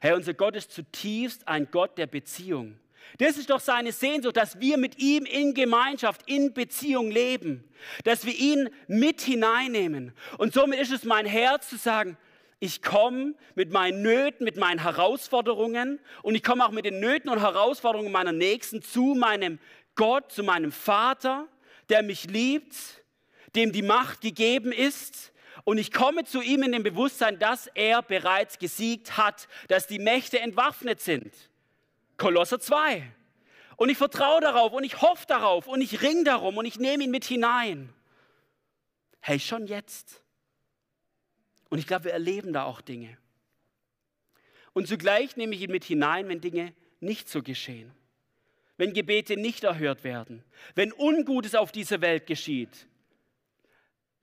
Herr, 0.00 0.16
unser 0.16 0.32
Gott 0.32 0.56
ist 0.56 0.72
zutiefst 0.72 1.46
ein 1.46 1.68
Gott 1.70 1.98
der 1.98 2.06
Beziehung. 2.06 2.80
Das 3.18 3.36
ist 3.36 3.50
doch 3.50 3.60
seine 3.60 3.92
Sehnsucht, 3.92 4.38
dass 4.38 4.58
wir 4.58 4.78
mit 4.78 4.98
ihm 4.98 5.26
in 5.26 5.52
Gemeinschaft, 5.52 6.22
in 6.24 6.54
Beziehung 6.54 7.10
leben, 7.10 7.64
dass 8.04 8.24
wir 8.24 8.34
ihn 8.34 8.70
mit 8.88 9.20
hineinnehmen. 9.20 10.14
Und 10.38 10.54
somit 10.54 10.80
ist 10.80 10.90
es 10.90 11.04
mein 11.04 11.26
Herz 11.26 11.68
zu 11.68 11.76
sagen, 11.76 12.16
ich 12.58 12.80
komme 12.80 13.34
mit 13.56 13.70
meinen 13.72 14.00
Nöten, 14.00 14.42
mit 14.42 14.56
meinen 14.56 14.78
Herausforderungen 14.78 16.00
und 16.22 16.34
ich 16.34 16.42
komme 16.42 16.64
auch 16.64 16.72
mit 16.72 16.86
den 16.86 16.98
Nöten 16.98 17.28
und 17.28 17.40
Herausforderungen 17.40 18.10
meiner 18.10 18.32
Nächsten 18.32 18.80
zu 18.80 19.14
meinem 19.18 19.58
Gott, 19.96 20.32
zu 20.32 20.42
meinem 20.42 20.72
Vater, 20.72 21.46
der 21.90 22.02
mich 22.02 22.24
liebt, 22.24 23.04
dem 23.56 23.72
die 23.72 23.82
Macht 23.82 24.20
gegeben 24.20 24.72
ist. 24.72 25.32
Und 25.64 25.78
ich 25.78 25.90
komme 25.90 26.24
zu 26.24 26.40
ihm 26.42 26.62
in 26.62 26.72
dem 26.72 26.82
Bewusstsein, 26.82 27.38
dass 27.38 27.66
er 27.68 28.02
bereits 28.02 28.58
gesiegt 28.58 29.16
hat, 29.16 29.48
dass 29.68 29.86
die 29.86 29.98
Mächte 29.98 30.38
entwaffnet 30.38 31.00
sind. 31.00 31.32
Kolosser 32.18 32.60
2. 32.60 33.02
Und 33.76 33.88
ich 33.88 33.98
vertraue 33.98 34.40
darauf 34.40 34.72
und 34.72 34.84
ich 34.84 35.02
hoffe 35.02 35.26
darauf 35.26 35.66
und 35.66 35.80
ich 35.80 36.02
ring 36.02 36.24
darum 36.24 36.56
und 36.56 36.66
ich 36.66 36.78
nehme 36.78 37.04
ihn 37.04 37.10
mit 37.10 37.24
hinein. 37.24 37.92
Hey, 39.20 39.40
schon 39.40 39.66
jetzt. 39.66 40.22
Und 41.68 41.78
ich 41.78 41.86
glaube, 41.86 42.04
wir 42.04 42.12
erleben 42.12 42.52
da 42.52 42.64
auch 42.64 42.80
Dinge. 42.80 43.18
Und 44.72 44.86
zugleich 44.86 45.36
nehme 45.36 45.54
ich 45.54 45.62
ihn 45.62 45.70
mit 45.70 45.84
hinein, 45.84 46.28
wenn 46.28 46.40
Dinge 46.40 46.72
nicht 47.00 47.28
so 47.28 47.42
geschehen. 47.42 47.92
Wenn 48.76 48.92
Gebete 48.92 49.36
nicht 49.36 49.64
erhört 49.64 50.04
werden. 50.04 50.44
Wenn 50.74 50.92
Ungutes 50.92 51.54
auf 51.54 51.72
dieser 51.72 52.00
Welt 52.02 52.26
geschieht. 52.26 52.86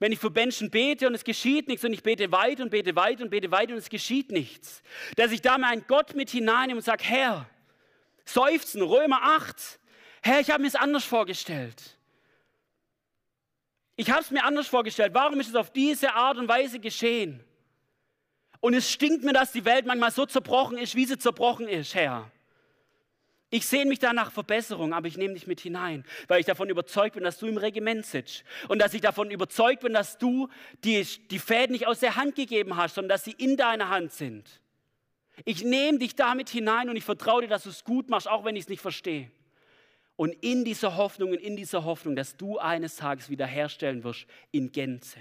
Wenn 0.03 0.11
ich 0.11 0.19
für 0.19 0.31
Menschen 0.31 0.69
bete 0.69 1.07
und 1.07 1.15
es 1.15 1.23
geschieht 1.23 1.69
nichts 1.69 1.85
und 1.85 1.93
ich 1.93 2.03
bete 2.03 2.29
weiter 2.29 2.63
und 2.63 2.71
bete 2.71 2.93
weiter 2.93 3.23
und 3.23 3.29
bete 3.29 3.49
weiter 3.51 3.71
und 3.71 3.77
es 3.77 3.87
geschieht 3.87 4.33
nichts. 4.33 4.83
Dass 5.15 5.31
ich 5.31 5.41
da 5.41 5.57
meinen 5.57 5.85
Gott 5.87 6.13
mit 6.13 6.29
hineinnehme 6.29 6.79
und 6.79 6.83
sage, 6.83 7.05
Herr, 7.05 7.49
seufzen, 8.25 8.81
Römer 8.81 9.21
8. 9.23 9.79
Herr, 10.21 10.41
ich 10.41 10.51
habe 10.51 10.61
mir 10.61 10.67
es 10.67 10.75
anders 10.75 11.05
vorgestellt. 11.05 11.97
Ich 13.95 14.11
habe 14.11 14.19
es 14.19 14.29
mir 14.29 14.43
anders 14.43 14.67
vorgestellt. 14.67 15.13
Warum 15.13 15.39
ist 15.39 15.47
es 15.47 15.55
auf 15.55 15.71
diese 15.71 16.13
Art 16.13 16.37
und 16.37 16.49
Weise 16.49 16.81
geschehen? 16.81 17.41
Und 18.59 18.73
es 18.73 18.91
stinkt 18.91 19.23
mir, 19.23 19.31
dass 19.31 19.53
die 19.53 19.63
Welt 19.63 19.85
manchmal 19.85 20.11
so 20.11 20.25
zerbrochen 20.25 20.77
ist, 20.77 20.95
wie 20.95 21.05
sie 21.05 21.17
zerbrochen 21.17 21.69
ist, 21.69 21.95
Herr. 21.95 22.29
Ich 23.53 23.67
sehne 23.67 23.85
mich 23.85 23.99
da 23.99 24.13
nach 24.13 24.31
Verbesserung, 24.31 24.95
aber 24.95 25.07
ich 25.07 25.15
nehme 25.15 25.35
dich 25.35 25.45
mit 25.45 25.59
hinein, 25.59 26.03
weil 26.27 26.39
ich 26.39 26.47
davon 26.47 26.71
überzeugt 26.71 27.13
bin, 27.13 27.23
dass 27.23 27.37
du 27.37 27.45
im 27.45 27.57
Regiment 27.57 28.03
sitzt. 28.03 28.43
Und 28.67 28.79
dass 28.79 28.95
ich 28.95 29.01
davon 29.01 29.29
überzeugt 29.29 29.83
bin, 29.83 29.93
dass 29.93 30.17
du 30.17 30.49
die, 30.83 31.05
die 31.29 31.37
Fäden 31.37 31.73
nicht 31.73 31.85
aus 31.85 31.99
der 31.99 32.15
Hand 32.15 32.33
gegeben 32.33 32.77
hast, 32.77 32.95
sondern 32.95 33.09
dass 33.09 33.25
sie 33.25 33.35
in 33.37 33.55
deiner 33.55 33.89
Hand 33.89 34.11
sind. 34.11 34.59
Ich 35.45 35.63
nehme 35.63 35.99
dich 35.99 36.15
damit 36.15 36.49
hinein 36.49 36.89
und 36.89 36.95
ich 36.95 37.03
vertraue 37.03 37.43
dir, 37.43 37.47
dass 37.47 37.61
du 37.61 37.69
es 37.69 37.83
gut 37.83 38.09
machst, 38.09 38.27
auch 38.27 38.43
wenn 38.43 38.55
ich 38.55 38.63
es 38.63 38.69
nicht 38.69 38.81
verstehe. 38.81 39.29
Und 40.15 40.31
in 40.41 40.65
dieser 40.65 40.97
Hoffnung 40.97 41.29
und 41.29 41.39
in 41.39 41.55
dieser 41.55 41.83
Hoffnung, 41.83 42.15
dass 42.15 42.35
du 42.35 42.57
eines 42.57 42.95
Tages 42.95 43.29
wiederherstellen 43.29 44.03
wirst 44.03 44.25
in 44.49 44.71
Gänze. 44.71 45.19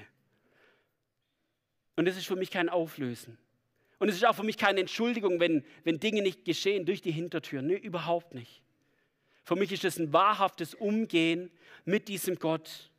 Und 1.96 2.06
das 2.06 2.16
ist 2.16 2.26
für 2.26 2.36
mich 2.36 2.50
kein 2.50 2.70
Auflösen. 2.70 3.36
Und 4.02 4.08
es 4.08 4.16
ist 4.16 4.26
auch 4.26 4.34
für 4.34 4.42
mich 4.42 4.58
keine 4.58 4.80
Entschuldigung, 4.80 5.38
wenn, 5.38 5.64
wenn 5.84 6.00
Dinge 6.00 6.22
nicht 6.22 6.44
geschehen 6.44 6.84
durch 6.86 7.02
die 7.02 7.12
Hintertür. 7.12 7.62
Nee, 7.62 7.76
überhaupt 7.76 8.34
nicht. 8.34 8.60
Für 9.44 9.54
mich 9.54 9.70
ist 9.70 9.84
es 9.84 9.96
ein 9.96 10.12
wahrhaftes 10.12 10.74
Umgehen 10.74 11.52
mit 11.84 12.08
diesem 12.08 12.34
Gott 12.34 12.90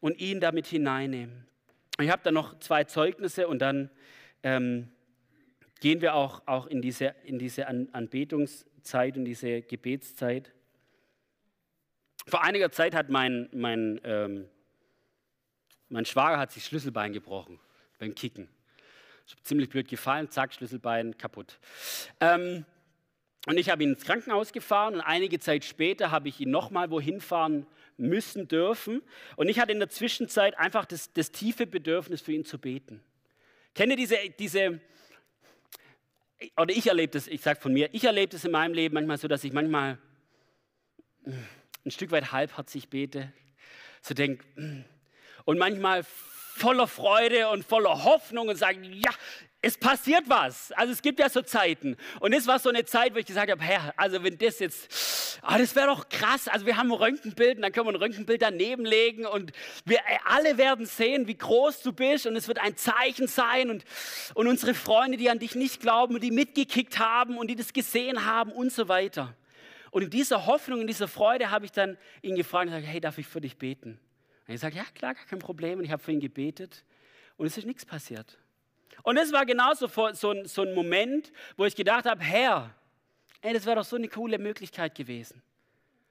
und 0.00 0.20
ihn 0.20 0.38
damit 0.38 0.68
hineinnehmen. 0.68 1.48
Ich 1.98 2.10
habe 2.10 2.22
da 2.22 2.30
noch 2.30 2.60
zwei 2.60 2.84
Zeugnisse 2.84 3.48
und 3.48 3.58
dann 3.58 3.90
ähm, 4.44 4.88
gehen 5.80 6.00
wir 6.00 6.14
auch, 6.14 6.42
auch 6.46 6.68
in 6.68 6.80
diese, 6.80 7.16
in 7.24 7.40
diese 7.40 7.66
Anbetungszeit 7.66 9.16
und 9.16 9.24
diese 9.24 9.62
Gebetszeit. 9.62 10.52
Vor 12.28 12.44
einiger 12.44 12.70
Zeit 12.70 12.94
hat 12.94 13.10
mein, 13.10 13.48
mein, 13.52 14.00
ähm, 14.04 14.48
mein 15.88 16.04
Schwager 16.04 16.38
hat 16.38 16.52
sich 16.52 16.64
Schlüsselbein 16.64 17.12
gebrochen 17.12 17.58
beim 17.98 18.14
Kicken. 18.14 18.48
Ziemlich 19.42 19.68
blöd 19.68 19.88
gefallen, 19.88 20.30
zack, 20.30 20.52
Schlüsselbein 20.54 21.16
kaputt. 21.16 21.58
Ähm, 22.20 22.64
und 23.46 23.58
ich 23.58 23.68
habe 23.68 23.82
ihn 23.82 23.90
ins 23.90 24.04
Krankenhaus 24.04 24.52
gefahren 24.52 24.94
und 24.94 25.00
einige 25.00 25.38
Zeit 25.38 25.64
später 25.64 26.10
habe 26.10 26.28
ich 26.28 26.40
ihn 26.40 26.50
nochmal 26.50 26.90
wohin 26.90 27.20
fahren 27.20 27.66
müssen 27.96 28.48
dürfen. 28.48 29.02
Und 29.36 29.48
ich 29.48 29.58
hatte 29.60 29.72
in 29.72 29.78
der 29.78 29.90
Zwischenzeit 29.90 30.58
einfach 30.58 30.86
das, 30.86 31.12
das 31.12 31.30
tiefe 31.30 31.66
Bedürfnis, 31.66 32.22
für 32.22 32.32
ihn 32.32 32.44
zu 32.44 32.58
beten. 32.58 33.02
Kennt 33.74 33.90
ihr 33.90 33.96
diese, 33.96 34.16
diese 34.38 34.80
oder 36.56 36.74
ich 36.74 36.86
erlebe 36.86 37.12
das, 37.12 37.26
ich 37.26 37.40
sage 37.40 37.60
von 37.60 37.72
mir, 37.72 37.88
ich 37.92 38.04
erlebe 38.04 38.32
das 38.32 38.44
in 38.44 38.50
meinem 38.50 38.74
Leben 38.74 38.94
manchmal 38.94 39.18
so, 39.18 39.28
dass 39.28 39.44
ich 39.44 39.52
manchmal 39.52 39.98
ein 41.26 41.90
Stück 41.90 42.10
weit 42.10 42.32
halbherzig 42.32 42.88
bete, 42.88 43.32
so 44.02 44.14
denke, 44.14 44.44
mm. 44.56 44.84
und 45.44 45.58
manchmal 45.58 46.04
voller 46.54 46.86
Freude 46.86 47.48
und 47.48 47.64
voller 47.64 48.04
Hoffnung 48.04 48.48
und 48.48 48.56
sage, 48.56 48.78
ja, 48.82 49.10
es 49.60 49.76
passiert 49.76 50.24
was. 50.28 50.70
Also 50.72 50.92
es 50.92 51.02
gibt 51.02 51.18
ja 51.18 51.28
so 51.28 51.42
Zeiten. 51.42 51.96
Und 52.20 52.34
das 52.34 52.46
war 52.46 52.58
so 52.58 52.68
eine 52.68 52.84
Zeit, 52.84 53.14
wo 53.14 53.18
ich 53.18 53.26
gesagt 53.26 53.50
habe, 53.50 53.62
Herr, 53.62 53.92
also 53.96 54.22
wenn 54.22 54.38
das 54.38 54.58
jetzt, 54.60 55.40
oh, 55.42 55.54
das 55.58 55.74
wäre 55.74 55.88
doch 55.88 56.08
krass. 56.08 56.48
Also 56.48 56.66
wir 56.66 56.76
haben 56.76 56.92
ein 56.92 56.98
Röntgenbild 56.98 57.56
und 57.56 57.62
dann 57.62 57.72
können 57.72 57.86
wir 57.86 57.92
ein 57.92 57.96
Röntgenbild 57.96 58.42
daneben 58.42 58.84
legen 58.84 59.26
und 59.26 59.52
wir 59.84 59.98
alle 60.26 60.58
werden 60.58 60.86
sehen, 60.86 61.26
wie 61.26 61.36
groß 61.36 61.82
du 61.82 61.92
bist 61.92 62.26
und 62.26 62.36
es 62.36 62.46
wird 62.46 62.58
ein 62.58 62.76
Zeichen 62.76 63.26
sein 63.26 63.70
und, 63.70 63.84
und 64.34 64.46
unsere 64.46 64.74
Freunde, 64.74 65.16
die 65.16 65.30
an 65.30 65.38
dich 65.38 65.54
nicht 65.54 65.80
glauben 65.80 66.14
und 66.14 66.22
die 66.22 66.30
mitgekickt 66.30 66.98
haben 66.98 67.38
und 67.38 67.48
die 67.48 67.56
das 67.56 67.72
gesehen 67.72 68.26
haben 68.26 68.52
und 68.52 68.70
so 68.70 68.88
weiter. 68.88 69.34
Und 69.90 70.02
in 70.02 70.10
dieser 70.10 70.46
Hoffnung, 70.46 70.82
in 70.82 70.86
dieser 70.86 71.08
Freude 71.08 71.50
habe 71.50 71.64
ich 71.64 71.72
dann 71.72 71.96
ihn 72.22 72.36
gefragt 72.36 72.66
und 72.66 72.74
gesagt, 72.74 72.92
hey, 72.92 73.00
darf 73.00 73.18
ich 73.18 73.26
für 73.26 73.40
dich 73.40 73.56
beten? 73.56 73.98
Und 74.46 74.52
er 74.54 74.58
sagt, 74.58 74.76
ja 74.76 74.84
klar, 74.94 75.14
gar 75.14 75.24
kein 75.24 75.38
Problem. 75.38 75.78
Und 75.78 75.84
ich 75.84 75.90
habe 75.90 76.02
für 76.02 76.12
ihn 76.12 76.20
gebetet 76.20 76.84
und 77.36 77.46
es 77.46 77.56
ist 77.56 77.64
nichts 77.64 77.84
passiert. 77.84 78.38
Und 79.02 79.16
es 79.16 79.32
war 79.32 79.44
genauso 79.44 79.86
so 79.86 80.30
ein, 80.30 80.46
so 80.46 80.62
ein 80.62 80.74
Moment, 80.74 81.32
wo 81.56 81.64
ich 81.64 81.74
gedacht 81.74 82.04
habe, 82.04 82.22
Herr, 82.22 82.74
ey, 83.40 83.52
das 83.52 83.66
wäre 83.66 83.76
doch 83.76 83.84
so 83.84 83.96
eine 83.96 84.08
coole 84.08 84.38
Möglichkeit 84.38 84.94
gewesen. 84.94 85.42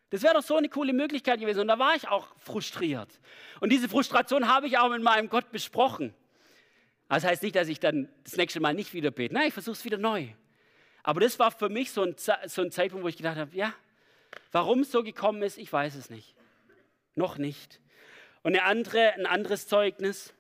Das 0.10 0.22
wäre 0.22 0.36
doch 0.36 0.44
so 0.44 0.58
eine 0.58 0.70
coole 0.70 0.94
Möglichkeit 0.94 1.40
gewesen. 1.40 1.62
Und 1.62 1.68
da 1.68 1.80
war 1.80 1.96
ich 1.96 2.08
auch 2.08 2.28
frustriert. 2.38 3.20
Und 3.60 3.72
diese 3.72 3.90
Frustration 3.90 4.48
habe 4.48 4.68
ich 4.68 4.78
auch 4.78 4.90
mit 4.90 5.02
meinem 5.02 5.30
Gott 5.30 5.52
besprochen. 5.52 6.14
Das 7.10 7.24
heißt 7.24 7.44
nicht, 7.44 7.56
dass 7.56 7.68
ich 7.68 7.80
dann 7.80 8.10
das 8.24 8.38
nächste 8.38 8.60
Mal 8.60 8.74
nicht 8.74 8.94
wieder 8.94 9.12
bete. 9.12 9.34
Nein, 9.34 9.48
ich 9.48 9.54
versuche 9.54 9.74
es 9.74 9.86
wieder 9.86 9.98
neu. 9.98 10.28
Aber 11.04 11.20
das 11.20 11.38
war 11.40 11.52
für 11.52 11.70
mich 11.70 11.92
so 11.92 12.04
ein, 12.04 12.16
so 12.18 12.62
ein 12.62 12.72
Zeitpunkt, 12.72 13.04
wo 13.04 13.08
ich 13.08 13.18
gedacht 13.18 13.38
habe, 13.38 13.56
ja, 13.56 13.74
warum 14.52 14.80
es 14.80 14.92
so 14.92 15.04
gekommen 15.04 15.42
ist, 15.44 15.58
ich 15.58 15.72
weiß 15.72 15.96
es 15.96 16.10
nicht. 16.10 16.36
Noch 17.16 17.38
nicht. 17.38 17.80
Und 18.46 18.58
eine 18.58 18.64
andere, 18.66 19.14
ein 19.14 19.26
anderes 19.26 19.68
Zeugnis, 19.68 20.34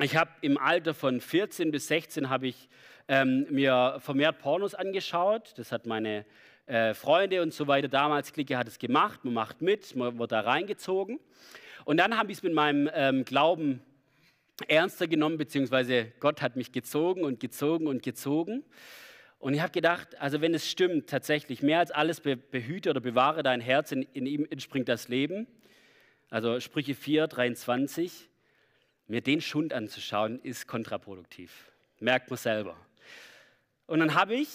ich 0.00 0.16
habe 0.16 0.30
im 0.40 0.58
Alter 0.58 0.92
von 0.92 1.20
14 1.20 1.70
bis 1.70 1.86
16 1.86 2.28
habe 2.30 2.48
ich 2.48 2.68
ähm, 3.06 3.46
mir 3.48 3.98
vermehrt 4.00 4.40
Pornos 4.40 4.74
angeschaut. 4.74 5.52
Das 5.56 5.70
hat 5.70 5.86
meine 5.86 6.26
äh, 6.66 6.94
Freunde 6.94 7.40
und 7.42 7.54
so 7.54 7.68
weiter 7.68 7.86
damals, 7.86 8.32
Clique 8.32 8.56
hat 8.56 8.66
es 8.66 8.80
gemacht, 8.80 9.24
man 9.24 9.34
macht 9.34 9.62
mit, 9.62 9.94
man 9.94 10.18
wird 10.18 10.32
da 10.32 10.40
reingezogen. 10.40 11.20
Und 11.84 11.98
dann 11.98 12.18
habe 12.18 12.32
ich 12.32 12.38
es 12.38 12.42
mit 12.42 12.54
meinem 12.54 12.90
ähm, 12.92 13.24
Glauben 13.24 13.82
ernster 14.66 15.06
genommen, 15.06 15.38
beziehungsweise 15.38 16.12
Gott 16.18 16.42
hat 16.42 16.56
mich 16.56 16.72
gezogen 16.72 17.22
und 17.22 17.38
gezogen 17.38 17.86
und 17.86 18.02
gezogen. 18.02 18.64
Und 19.38 19.54
ich 19.54 19.60
habe 19.60 19.70
gedacht, 19.70 20.20
also 20.20 20.40
wenn 20.40 20.54
es 20.54 20.68
stimmt, 20.68 21.08
tatsächlich, 21.08 21.62
mehr 21.62 21.78
als 21.78 21.92
alles 21.92 22.20
behüte 22.20 22.90
oder 22.90 23.00
bewahre 23.00 23.44
dein 23.44 23.60
Herz, 23.60 23.92
in, 23.92 24.02
in 24.12 24.26
ihm 24.26 24.44
entspringt 24.50 24.88
das 24.88 25.06
Leben. 25.06 25.46
Also 26.30 26.60
Sprüche 26.60 26.94
4, 26.94 27.26
23. 27.26 28.28
Mir 29.06 29.22
den 29.22 29.40
Schund 29.40 29.72
anzuschauen, 29.72 30.40
ist 30.42 30.66
kontraproduktiv. 30.66 31.72
Merkt 32.00 32.30
man 32.30 32.36
selber. 32.36 32.76
Und 33.86 34.00
dann 34.00 34.14
habe 34.14 34.34
ich 34.34 34.48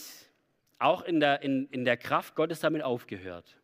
auch 0.78 1.02
in 1.02 1.20
der, 1.20 1.42
in, 1.42 1.68
in 1.70 1.86
der 1.86 1.98
Kraft 1.98 2.36
Gottes 2.36 2.60
damit 2.60 2.84
aufgehört. 2.84 3.58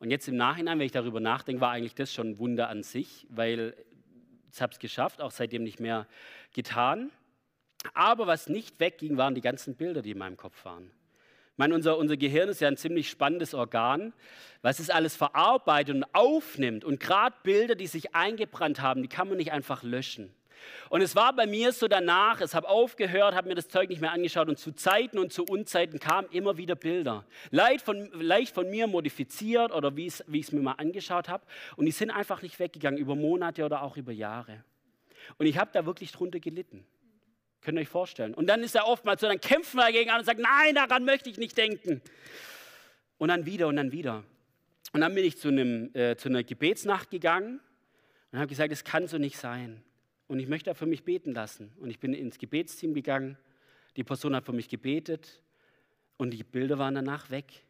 Und 0.00 0.10
jetzt 0.10 0.26
im 0.28 0.36
Nachhinein, 0.36 0.78
wenn 0.78 0.86
ich 0.86 0.92
darüber 0.92 1.20
nachdenke, 1.20 1.60
war 1.60 1.70
eigentlich 1.70 1.94
das 1.94 2.12
schon 2.12 2.30
ein 2.30 2.38
Wunder 2.38 2.68
an 2.68 2.82
sich, 2.82 3.26
weil 3.30 3.74
ich 4.52 4.60
habe 4.60 4.72
es 4.72 4.78
geschafft, 4.78 5.20
auch 5.20 5.30
seitdem 5.30 5.62
nicht 5.62 5.78
mehr 5.78 6.06
getan. 6.52 7.10
Aber 7.94 8.26
was 8.26 8.48
nicht 8.48 8.80
wegging, 8.80 9.16
waren 9.16 9.34
die 9.34 9.40
ganzen 9.40 9.76
Bilder, 9.76 10.02
die 10.02 10.12
in 10.12 10.18
meinem 10.18 10.36
Kopf 10.36 10.64
waren. 10.64 10.90
Meine, 11.58 11.74
unser, 11.74 11.98
unser 11.98 12.16
Gehirn 12.16 12.48
ist 12.48 12.60
ja 12.60 12.68
ein 12.68 12.76
ziemlich 12.76 13.10
spannendes 13.10 13.52
Organ, 13.52 14.12
was 14.62 14.78
es 14.78 14.90
alles 14.90 15.16
verarbeitet 15.16 15.96
und 15.96 16.04
aufnimmt. 16.14 16.84
Und 16.84 17.00
gerade 17.00 17.34
Bilder, 17.42 17.74
die 17.74 17.88
sich 17.88 18.14
eingebrannt 18.14 18.80
haben, 18.80 19.02
die 19.02 19.08
kann 19.08 19.28
man 19.28 19.38
nicht 19.38 19.50
einfach 19.50 19.82
löschen. 19.82 20.32
Und 20.88 21.00
es 21.00 21.16
war 21.16 21.34
bei 21.34 21.46
mir 21.46 21.72
so 21.72 21.88
danach, 21.88 22.40
es 22.40 22.54
habe 22.54 22.68
aufgehört, 22.68 23.34
habe 23.34 23.48
mir 23.48 23.56
das 23.56 23.68
Zeug 23.68 23.88
nicht 23.88 24.00
mehr 24.00 24.12
angeschaut 24.12 24.48
und 24.48 24.58
zu 24.58 24.70
Zeiten 24.72 25.18
und 25.18 25.32
zu 25.32 25.44
Unzeiten 25.44 25.98
kamen 25.98 26.28
immer 26.30 26.56
wieder 26.56 26.76
Bilder. 26.76 27.24
Leicht 27.50 27.84
von, 27.84 28.08
leicht 28.12 28.54
von 28.54 28.70
mir 28.70 28.86
modifiziert 28.86 29.72
oder 29.72 29.96
wie 29.96 30.06
ich 30.06 30.20
es 30.30 30.52
mir 30.52 30.60
mal 30.60 30.72
angeschaut 30.72 31.28
habe. 31.28 31.44
Und 31.76 31.86
die 31.86 31.92
sind 31.92 32.10
einfach 32.10 32.40
nicht 32.40 32.60
weggegangen 32.60 33.00
über 33.00 33.16
Monate 33.16 33.64
oder 33.64 33.82
auch 33.82 33.96
über 33.96 34.12
Jahre. 34.12 34.62
Und 35.38 35.46
ich 35.46 35.58
habe 35.58 35.70
da 35.72 35.84
wirklich 35.86 36.12
drunter 36.12 36.38
gelitten. 36.38 36.86
Könnt 37.60 37.78
ihr 37.78 37.82
euch 37.82 37.88
vorstellen? 37.88 38.34
Und 38.34 38.46
dann 38.46 38.62
ist 38.62 38.74
er 38.74 38.86
oftmals 38.86 39.20
so, 39.20 39.26
dann 39.26 39.40
kämpfen 39.40 39.78
wir 39.78 39.84
dagegen 39.84 40.10
an 40.10 40.20
und 40.20 40.24
sagen, 40.24 40.42
nein, 40.42 40.74
daran 40.74 41.04
möchte 41.04 41.28
ich 41.28 41.38
nicht 41.38 41.56
denken. 41.56 42.00
Und 43.18 43.28
dann 43.28 43.46
wieder 43.46 43.68
und 43.68 43.76
dann 43.76 43.92
wieder. 43.92 44.24
Und 44.92 45.00
dann 45.00 45.14
bin 45.14 45.24
ich 45.24 45.38
zu, 45.38 45.48
einem, 45.48 45.94
äh, 45.94 46.16
zu 46.16 46.28
einer 46.28 46.44
Gebetsnacht 46.44 47.10
gegangen 47.10 47.60
und 48.32 48.38
habe 48.38 48.48
gesagt, 48.48 48.72
es 48.72 48.84
kann 48.84 49.06
so 49.06 49.18
nicht 49.18 49.36
sein. 49.36 49.82
Und 50.28 50.38
ich 50.38 50.48
möchte 50.48 50.74
für 50.74 50.86
mich 50.86 51.04
beten 51.04 51.32
lassen. 51.32 51.72
Und 51.78 51.90
ich 51.90 51.98
bin 51.98 52.14
ins 52.14 52.38
Gebetsteam 52.38 52.94
gegangen. 52.94 53.36
Die 53.96 54.04
Person 54.04 54.36
hat 54.36 54.44
für 54.44 54.52
mich 54.52 54.68
gebetet 54.68 55.42
und 56.16 56.30
die 56.30 56.44
Bilder 56.44 56.78
waren 56.78 56.94
danach 56.94 57.30
weg. 57.30 57.64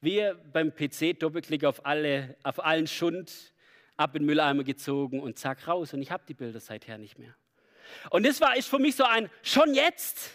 Wir 0.00 0.34
beim 0.52 0.74
PC 0.74 1.18
Doppelklick 1.18 1.64
auf, 1.64 1.84
alle, 1.84 2.36
auf 2.42 2.64
allen 2.64 2.86
Schund, 2.86 3.52
ab 3.96 4.14
in 4.14 4.22
den 4.22 4.26
Mülleimer 4.26 4.64
gezogen 4.64 5.20
und 5.20 5.38
zack 5.38 5.68
raus. 5.68 5.94
Und 5.94 6.02
ich 6.02 6.10
habe 6.10 6.24
die 6.26 6.34
Bilder 6.34 6.60
seither 6.60 6.98
nicht 6.98 7.18
mehr. 7.18 7.34
Und 8.10 8.26
das 8.26 8.40
war 8.40 8.56
ist 8.56 8.68
für 8.68 8.78
mich 8.78 8.96
so 8.96 9.04
ein 9.04 9.30
schon 9.42 9.74
jetzt, 9.74 10.30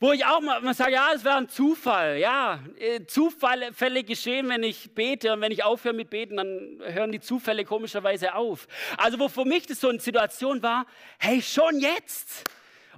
wo 0.00 0.12
ich 0.12 0.26
auch 0.26 0.40
mal, 0.40 0.60
mal 0.60 0.74
sage, 0.74 0.92
ja, 0.92 1.08
es 1.14 1.24
wäre 1.24 1.36
ein 1.36 1.48
Zufall. 1.48 2.18
Ja, 2.18 2.60
äh, 2.78 3.06
Zufälle 3.06 4.04
geschehen, 4.04 4.48
wenn 4.48 4.62
ich 4.62 4.94
bete 4.94 5.32
und 5.32 5.40
wenn 5.40 5.52
ich 5.52 5.64
aufhöre 5.64 5.94
mit 5.94 6.10
beten, 6.10 6.36
dann 6.36 6.80
hören 6.82 7.12
die 7.12 7.20
Zufälle 7.20 7.64
komischerweise 7.64 8.34
auf. 8.34 8.66
Also 8.98 9.18
wo 9.18 9.28
für 9.28 9.44
mich 9.44 9.66
das 9.66 9.80
so 9.80 9.88
eine 9.88 10.00
Situation 10.00 10.62
war, 10.62 10.86
hey, 11.18 11.40
schon 11.40 11.80
jetzt. 11.80 12.44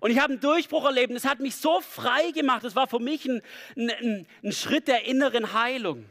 Und 0.01 0.11
ich 0.11 0.19
habe 0.19 0.33
einen 0.33 0.41
Durchbruch 0.41 0.85
erlebt. 0.85 1.15
Das 1.15 1.25
hat 1.25 1.41
mich 1.41 1.57
so 1.57 1.81
frei 1.81 2.31
gemacht. 2.33 2.65
Das 2.65 2.75
war 2.75 2.87
für 2.87 2.99
mich 2.99 3.25
ein, 3.27 3.43
ein, 3.77 4.27
ein 4.43 4.53
Schritt 4.53 4.89
der 4.89 5.05
inneren 5.05 5.53
Heilung. 5.53 6.07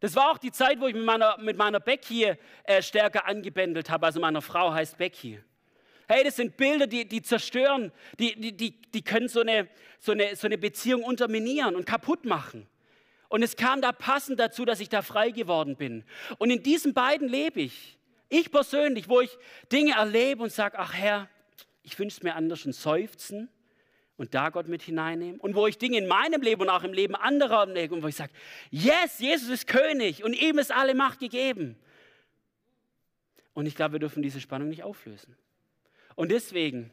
Das 0.00 0.14
war 0.14 0.30
auch 0.30 0.38
die 0.38 0.52
Zeit, 0.52 0.80
wo 0.80 0.86
ich 0.86 0.94
mit 0.94 1.04
meiner, 1.04 1.38
mit 1.38 1.56
meiner 1.56 1.80
Becky 1.80 2.34
äh, 2.64 2.82
stärker 2.82 3.26
angebändelt 3.26 3.90
habe. 3.90 4.06
Also 4.06 4.20
meine 4.20 4.42
Frau 4.42 4.72
heißt 4.72 4.98
Becky. 4.98 5.40
Hey, 6.08 6.22
das 6.22 6.36
sind 6.36 6.56
Bilder, 6.56 6.86
die, 6.86 7.06
die 7.06 7.22
zerstören, 7.22 7.90
die, 8.18 8.38
die, 8.40 8.56
die, 8.56 8.80
die 8.82 9.02
können 9.02 9.28
so 9.28 9.40
eine, 9.40 9.68
so, 9.98 10.12
eine, 10.12 10.36
so 10.36 10.46
eine 10.46 10.56
Beziehung 10.56 11.02
unterminieren 11.02 11.74
und 11.74 11.84
kaputt 11.84 12.24
machen. 12.24 12.68
Und 13.28 13.42
es 13.42 13.56
kam 13.56 13.82
da 13.82 13.92
passend 13.92 14.38
dazu, 14.38 14.64
dass 14.64 14.78
ich 14.80 14.88
da 14.88 15.02
frei 15.02 15.30
geworden 15.30 15.76
bin. 15.76 16.04
Und 16.38 16.50
in 16.50 16.62
diesen 16.62 16.94
beiden 16.94 17.28
lebe 17.28 17.60
ich. 17.60 17.98
Ich 18.28 18.50
persönlich, 18.50 19.08
wo 19.08 19.20
ich 19.20 19.36
Dinge 19.70 19.94
erlebe 19.94 20.42
und 20.42 20.52
sage, 20.52 20.78
ach 20.78 20.94
Herr, 20.94 21.28
ich 21.82 21.98
wünsche 21.98 22.22
mir 22.24 22.34
anders 22.34 22.64
und 22.66 22.72
seufzen 22.72 23.48
und 24.16 24.34
da 24.34 24.50
Gott 24.50 24.68
mit 24.68 24.82
hineinnehmen. 24.82 25.40
Und 25.40 25.54
wo 25.54 25.66
ich 25.66 25.78
Dinge 25.78 25.98
in 25.98 26.06
meinem 26.06 26.42
Leben 26.42 26.62
und 26.62 26.68
auch 26.68 26.82
im 26.82 26.92
Leben 26.92 27.14
anderer 27.14 27.66
lege 27.66 27.94
und 27.94 28.02
wo 28.02 28.08
ich 28.08 28.16
sage, 28.16 28.32
yes, 28.70 29.18
Jesus 29.18 29.48
ist 29.48 29.66
König 29.66 30.24
und 30.24 30.32
ihm 30.32 30.58
ist 30.58 30.72
alle 30.72 30.94
Macht 30.94 31.20
gegeben. 31.20 31.76
Und 33.54 33.66
ich 33.66 33.74
glaube, 33.74 33.92
wir 33.92 34.00
dürfen 34.00 34.22
diese 34.22 34.40
Spannung 34.40 34.68
nicht 34.68 34.82
auflösen. 34.82 35.36
Und 36.16 36.32
deswegen, 36.32 36.90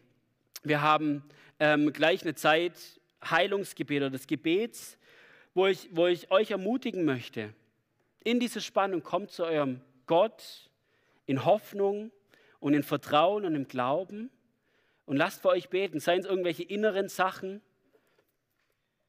wir 0.61 0.81
haben 0.81 1.23
ähm, 1.59 1.91
gleich 1.91 2.21
eine 2.21 2.35
Zeit 2.35 2.73
Heilungsgebet 3.23 3.97
oder 3.97 4.09
des 4.11 4.27
Gebets, 4.27 4.99
wo 5.55 5.65
ich, 5.65 5.89
wo 5.91 6.07
ich 6.07 6.29
euch 6.29 6.51
ermutigen 6.51 7.05
möchte, 7.05 7.53
in 8.23 8.39
diese 8.39 8.61
Spannung 8.61 9.01
kommt 9.01 9.31
zu 9.31 9.45
eurem 9.45 9.81
Gott 10.05 10.69
in 11.25 11.45
Hoffnung 11.45 12.11
und 12.59 12.73
in 12.73 12.83
Vertrauen 12.83 13.45
und 13.45 13.55
im 13.55 13.67
Glauben 13.67 14.29
und 15.05 15.17
lasst 15.17 15.41
für 15.41 15.49
euch 15.49 15.69
beten, 15.69 15.99
seien 15.99 16.19
es 16.19 16.25
irgendwelche 16.25 16.63
inneren 16.63 17.07
Sachen, 17.07 17.61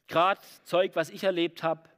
gerade 0.07 0.41
Zeug, 0.65 0.93
was 0.95 1.11
ich 1.11 1.25
erlebt 1.25 1.63
habe, 1.63 1.89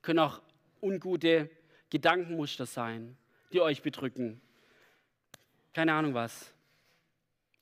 können 0.00 0.18
auch 0.18 0.40
ungute 0.80 1.50
Gedankenmuster 1.90 2.66
sein, 2.66 3.16
die 3.52 3.60
euch 3.60 3.82
bedrücken. 3.82 4.40
Keine 5.74 5.92
Ahnung 5.92 6.14
was. 6.14 6.54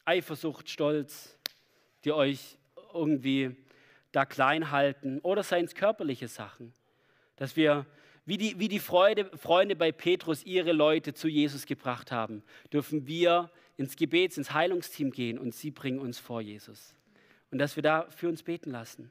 Eifersucht, 0.06 0.70
Stolz, 0.70 1.36
die 2.04 2.12
euch 2.12 2.56
irgendwie 2.94 3.56
da 4.12 4.24
klein 4.24 4.70
halten. 4.70 5.18
Oder 5.20 5.42
seien 5.42 5.64
es 5.64 5.74
körperliche 5.74 6.28
Sachen, 6.28 6.72
dass 7.34 7.56
wir, 7.56 7.84
wie 8.24 8.38
die, 8.38 8.58
wie 8.58 8.68
die 8.68 8.78
Freude, 8.78 9.26
Freunde 9.36 9.74
bei 9.74 9.92
Petrus 9.92 10.44
ihre 10.44 10.72
Leute 10.72 11.12
zu 11.12 11.28
Jesus 11.28 11.66
gebracht 11.66 12.12
haben, 12.12 12.42
dürfen 12.72 13.06
wir 13.06 13.50
ins 13.76 13.96
Gebets, 13.96 14.38
ins 14.38 14.52
Heilungsteam 14.52 15.10
gehen 15.10 15.38
und 15.38 15.54
sie 15.54 15.72
bringen 15.72 15.98
uns 15.98 16.18
vor 16.18 16.40
Jesus. 16.40 16.94
Und 17.50 17.58
dass 17.58 17.76
wir 17.76 17.82
da 17.82 18.08
für 18.08 18.28
uns 18.28 18.42
beten 18.42 18.70
lassen, 18.70 19.10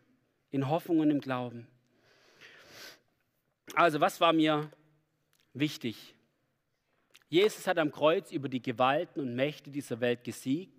in 0.50 0.70
Hoffnung 0.70 1.00
und 1.00 1.12
im 1.12 1.20
Glauben. 1.20 1.68
Also, 3.74 4.00
was 4.00 4.22
war 4.22 4.32
mir 4.32 4.72
wichtig? 5.54 6.16
Jesus 7.28 7.68
hat 7.68 7.78
am 7.78 7.92
Kreuz 7.92 8.32
über 8.32 8.48
die 8.48 8.62
Gewalten 8.62 9.20
und 9.20 9.36
Mächte 9.36 9.70
dieser 9.72 10.00
Welt 10.00 10.24
gesiegt 10.24 10.75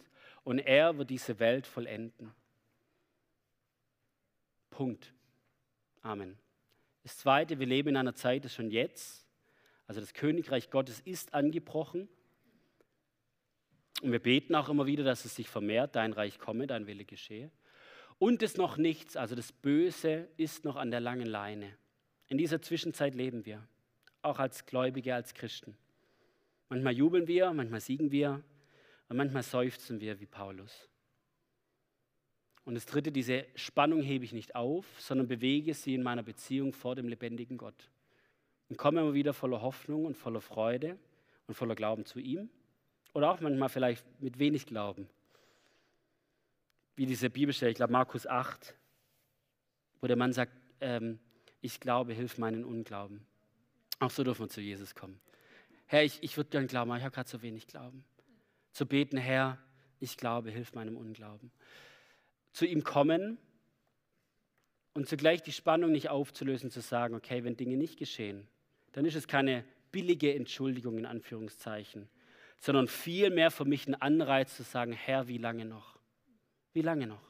und 0.46 0.60
er 0.60 0.96
wird 0.96 1.10
diese 1.10 1.40
Welt 1.40 1.66
vollenden. 1.66 2.32
Punkt. 4.70 5.12
Amen. 6.02 6.38
Das 7.02 7.18
Zweite, 7.18 7.58
wir 7.58 7.66
leben 7.66 7.88
in 7.88 7.96
einer 7.96 8.14
Zeit 8.14 8.44
des 8.44 8.54
schon 8.54 8.70
jetzt. 8.70 9.26
Also 9.88 10.00
das 10.00 10.14
Königreich 10.14 10.70
Gottes 10.70 11.00
ist 11.00 11.34
angebrochen. 11.34 12.08
Und 14.02 14.12
wir 14.12 14.20
beten 14.20 14.54
auch 14.54 14.68
immer 14.68 14.86
wieder, 14.86 15.02
dass 15.02 15.24
es 15.24 15.34
sich 15.34 15.48
vermehrt, 15.48 15.96
dein 15.96 16.12
Reich 16.12 16.38
komme, 16.38 16.68
dein 16.68 16.86
Wille 16.86 17.04
geschehe. 17.04 17.50
Und 18.20 18.40
es 18.40 18.56
noch 18.56 18.76
nichts, 18.76 19.16
also 19.16 19.34
das 19.34 19.50
Böse 19.50 20.28
ist 20.36 20.64
noch 20.64 20.76
an 20.76 20.92
der 20.92 21.00
langen 21.00 21.26
Leine. 21.26 21.76
In 22.28 22.38
dieser 22.38 22.62
Zwischenzeit 22.62 23.16
leben 23.16 23.46
wir, 23.46 23.66
auch 24.22 24.38
als 24.38 24.64
Gläubige, 24.64 25.12
als 25.12 25.34
Christen. 25.34 25.76
Manchmal 26.68 26.92
jubeln 26.92 27.26
wir, 27.26 27.52
manchmal 27.52 27.80
siegen 27.80 28.12
wir, 28.12 28.44
und 29.08 29.16
manchmal 29.16 29.42
seufzen 29.42 30.00
wir 30.00 30.20
wie 30.20 30.26
Paulus. 30.26 30.88
Und 32.64 32.74
das 32.74 32.86
Dritte, 32.86 33.12
diese 33.12 33.46
Spannung 33.54 34.02
hebe 34.02 34.24
ich 34.24 34.32
nicht 34.32 34.56
auf, 34.56 34.84
sondern 35.00 35.28
bewege 35.28 35.72
sie 35.72 35.94
in 35.94 36.02
meiner 36.02 36.24
Beziehung 36.24 36.72
vor 36.72 36.96
dem 36.96 37.06
lebendigen 37.06 37.56
Gott. 37.56 37.90
Und 38.68 38.76
komme 38.76 39.00
immer 39.00 39.14
wieder 39.14 39.32
voller 39.32 39.62
Hoffnung 39.62 40.04
und 40.04 40.16
voller 40.16 40.40
Freude 40.40 40.98
und 41.46 41.54
voller 41.54 41.76
Glauben 41.76 42.04
zu 42.04 42.18
ihm. 42.18 42.50
Oder 43.14 43.30
auch 43.30 43.40
manchmal 43.40 43.68
vielleicht 43.68 44.04
mit 44.20 44.40
wenig 44.40 44.66
Glauben. 44.66 45.08
Wie 46.96 47.06
diese 47.06 47.30
Bibelstelle, 47.30 47.70
ich 47.70 47.76
glaube 47.76 47.92
Markus 47.92 48.26
8, 48.26 48.74
wo 50.00 50.08
der 50.08 50.16
Mann 50.16 50.32
sagt, 50.32 50.52
ähm, 50.80 51.20
ich 51.60 51.78
glaube, 51.78 52.14
hilf 52.14 52.36
meinen 52.36 52.64
Unglauben. 52.64 53.24
Auch 54.00 54.10
so 54.10 54.24
dürfen 54.24 54.46
wir 54.46 54.48
zu 54.48 54.60
Jesus 54.60 54.96
kommen. 54.96 55.20
Herr, 55.86 56.02
ich, 56.02 56.20
ich 56.22 56.36
würde 56.36 56.50
gern 56.50 56.66
glauben, 56.66 56.90
aber 56.90 56.98
ich 56.98 57.04
habe 57.04 57.14
gerade 57.14 57.28
so 57.28 57.42
wenig 57.42 57.68
Glauben 57.68 58.04
zu 58.76 58.84
beten, 58.84 59.16
Herr, 59.16 59.58
ich 60.00 60.18
glaube, 60.18 60.50
hilf 60.50 60.74
meinem 60.74 60.98
Unglauben. 60.98 61.50
Zu 62.52 62.66
ihm 62.66 62.84
kommen 62.84 63.38
und 64.92 65.08
zugleich 65.08 65.42
die 65.42 65.52
Spannung 65.52 65.92
nicht 65.92 66.10
aufzulösen, 66.10 66.70
zu 66.70 66.82
sagen, 66.82 67.14
okay, 67.14 67.42
wenn 67.42 67.56
Dinge 67.56 67.78
nicht 67.78 67.98
geschehen, 67.98 68.46
dann 68.92 69.06
ist 69.06 69.14
es 69.14 69.26
keine 69.26 69.64
billige 69.92 70.34
Entschuldigung 70.34 70.98
in 70.98 71.06
Anführungszeichen, 71.06 72.06
sondern 72.58 72.86
vielmehr 72.86 73.50
für 73.50 73.64
mich 73.64 73.86
ein 73.86 73.94
Anreiz 73.94 74.54
zu 74.54 74.62
sagen, 74.62 74.92
Herr, 74.92 75.26
wie 75.26 75.38
lange 75.38 75.64
noch? 75.64 75.98
Wie 76.74 76.82
lange 76.82 77.06
noch? 77.06 77.22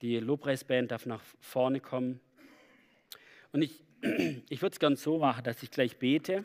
Die 0.00 0.18
Lobpreisband 0.18 0.90
darf 0.90 1.06
nach 1.06 1.22
vorne 1.38 1.78
kommen. 1.78 2.18
Und 3.52 3.62
ich, 3.62 3.84
ich 4.48 4.60
würde 4.60 4.72
es 4.72 4.80
ganz 4.80 5.04
so 5.04 5.18
machen, 5.18 5.44
dass 5.44 5.62
ich 5.62 5.70
gleich 5.70 5.98
bete 5.98 6.44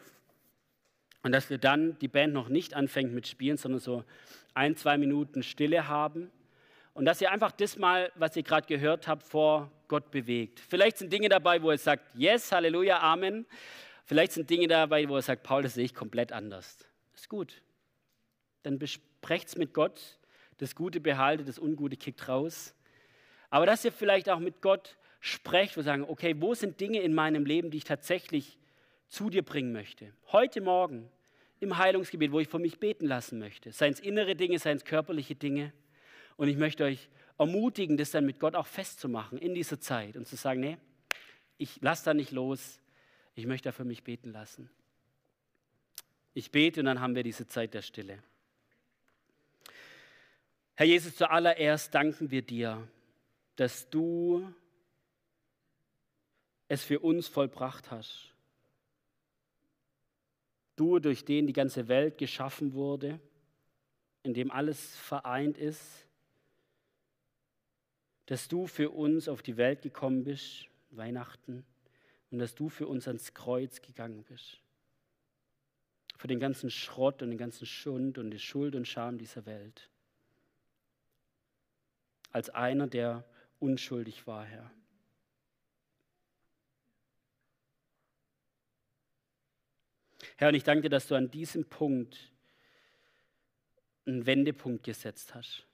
Und 1.24 1.32
dass 1.32 1.50
wir 1.50 1.58
dann 1.58 1.98
die 2.00 2.08
Band 2.08 2.34
noch 2.34 2.50
nicht 2.50 2.74
anfängt 2.74 3.14
mit 3.14 3.28
Spielen, 3.28 3.58
sondern 3.58 3.80
so 3.80 4.04
ein, 4.54 4.76
zwei 4.76 4.98
Minuten 4.98 5.44
Stille 5.44 5.88
haben. 5.88 6.32
Und 6.94 7.06
dass 7.06 7.22
ihr 7.22 7.32
einfach 7.32 7.52
das 7.52 7.78
mal, 7.78 8.12
was 8.16 8.36
ihr 8.36 8.44
gerade 8.44 8.66
gehört 8.66 9.08
habt, 9.08 9.24
vor 9.24 9.72
Gott 9.88 10.10
bewegt. 10.12 10.60
Vielleicht 10.60 10.98
sind 10.98 11.14
Dinge 11.14 11.30
dabei, 11.30 11.62
wo 11.62 11.72
ihr 11.72 11.78
sagt, 11.78 12.04
yes, 12.16 12.52
Halleluja, 12.52 13.00
Amen. 13.00 13.46
Vielleicht 14.06 14.32
sind 14.32 14.50
Dinge 14.50 14.68
dabei, 14.68 15.08
wo 15.08 15.18
ihr 15.18 15.22
sagt, 15.22 15.44
Paul, 15.44 15.64
das 15.64 15.76
sehe 15.76 15.86
ich 15.86 15.94
komplett 15.94 16.32
anders. 16.32 16.88
Ist 17.14 17.30
gut. 17.30 17.62
Dann 18.64 18.80
besprecht 18.80 19.50
es 19.50 19.58
mit 19.58 19.74
Gott. 19.74 20.18
Das 20.58 20.76
Gute 20.76 21.00
behaltet, 21.00 21.48
das 21.48 21.60
Ungute 21.60 21.98
kickt 21.98 22.28
raus. 22.28 22.74
Aber 23.50 23.66
dass 23.66 23.86
ihr 23.86 23.92
vielleicht 23.92 24.30
auch 24.30 24.40
mit 24.40 24.62
Gott 24.62 24.98
sprecht, 25.20 25.78
wo 25.78 25.82
sagen, 25.82 26.04
okay, 26.08 26.36
wo 26.40 26.54
sind 26.54 26.80
Dinge 26.80 27.02
in 27.02 27.14
meinem 27.14 27.46
Leben, 27.46 27.70
die 27.70 27.78
ich 27.78 27.84
tatsächlich 27.84 28.58
zu 29.08 29.30
dir 29.30 29.44
bringen 29.44 29.72
möchte? 29.72 30.14
Heute 30.32 30.62
Morgen 30.62 31.10
im 31.60 31.78
Heilungsgebiet, 31.78 32.32
wo 32.32 32.40
ich 32.40 32.48
für 32.48 32.60
mich 32.60 32.80
beten 32.80 33.06
lassen 33.06 33.40
möchte. 33.40 33.72
Seien 33.72 33.94
es 33.94 34.00
innere 34.00 34.36
Dinge, 34.36 34.60
seien 34.60 34.78
es 34.78 34.86
körperliche 34.86 35.36
Dinge. 35.36 35.74
Und 36.36 36.48
ich 36.50 36.58
möchte 36.58 36.84
euch 36.84 37.10
ermutigen, 37.38 37.98
das 37.98 38.12
dann 38.12 38.26
mit 38.26 38.40
Gott 38.40 38.56
auch 38.56 38.68
festzumachen 38.68 39.38
in 39.38 39.54
dieser 39.54 39.80
Zeit 39.80 40.18
und 40.18 40.28
zu 40.28 40.36
sagen, 40.36 40.60
nee, 40.60 40.78
ich 41.58 41.82
lasse 41.82 42.06
da 42.06 42.14
nicht 42.14 42.32
los, 42.32 42.80
ich 43.36 43.46
möchte 43.46 43.70
da 43.70 43.72
für 43.72 43.86
mich 43.86 44.04
beten 44.04 44.32
lassen. 44.32 44.70
Ich 46.34 46.52
bete 46.52 46.82
und 46.82 46.86
dann 46.86 47.00
haben 47.00 47.16
wir 47.16 47.24
diese 47.24 47.48
Zeit 47.48 47.74
der 47.74 47.82
Stille. 47.82 48.22
Herr 50.76 50.86
Jesus, 50.86 51.16
zuallererst 51.16 51.94
danken 51.94 52.30
wir 52.30 52.44
dir, 52.44 52.88
dass 53.56 53.90
du 53.90 54.54
es 56.68 56.84
für 56.84 57.00
uns 57.00 57.28
vollbracht 57.28 57.90
hast. 57.90 58.37
Du, 60.78 61.00
durch 61.00 61.26
den 61.26 61.48
die 61.48 61.54
ganze 61.54 61.90
Welt 61.90 62.18
geschaffen 62.18 62.74
wurde, 62.74 63.20
in 64.24 64.34
dem 64.34 64.52
alles 64.52 64.96
vereint 64.96 65.58
ist, 65.58 66.08
dass 68.28 68.48
du 68.48 68.68
für 68.68 68.92
uns 68.92 69.28
auf 69.28 69.42
die 69.42 69.58
Welt 69.58 69.82
gekommen 69.82 70.24
bist, 70.24 70.68
Weihnachten, 70.92 71.66
und 72.30 72.40
dass 72.40 72.56
du 72.56 72.70
für 72.70 72.88
uns 72.88 73.08
ans 73.08 73.34
Kreuz 73.34 73.82
gegangen 73.82 74.24
bist. 74.24 74.60
Für 76.16 76.28
den 76.28 76.40
ganzen 76.40 76.70
Schrott 76.70 77.22
und 77.22 77.30
den 77.30 77.38
ganzen 77.38 77.66
Schund 77.66 78.18
und 78.18 78.32
die 78.32 78.40
Schuld 78.40 78.76
und 78.76 78.88
Scham 78.88 79.18
dieser 79.18 79.46
Welt. 79.46 79.90
Als 82.32 82.50
einer, 82.50 82.88
der 82.88 83.24
unschuldig 83.60 84.28
war, 84.28 84.46
Herr. 84.46 84.72
Herr, 90.38 90.50
und 90.50 90.56
ich 90.56 90.64
danke 90.64 90.84
dir, 90.84 90.90
dass 90.90 91.08
du 91.08 91.16
an 91.16 91.32
diesem 91.32 91.66
Punkt 91.66 92.32
einen 94.06 94.26
Wendepunkt 94.26 94.84
gesetzt 94.84 95.34
hast. 95.34 95.66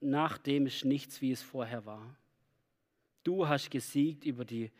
Nach 0.00 0.38
dem 0.38 0.66
ist 0.66 0.84
nichts, 0.84 1.22
wie 1.22 1.30
es 1.30 1.42
vorher 1.42 1.86
war. 1.86 2.16
Du 3.22 3.46
hast 3.46 3.70
gesiegt 3.70 4.24
über 4.24 4.44
die 4.44 4.72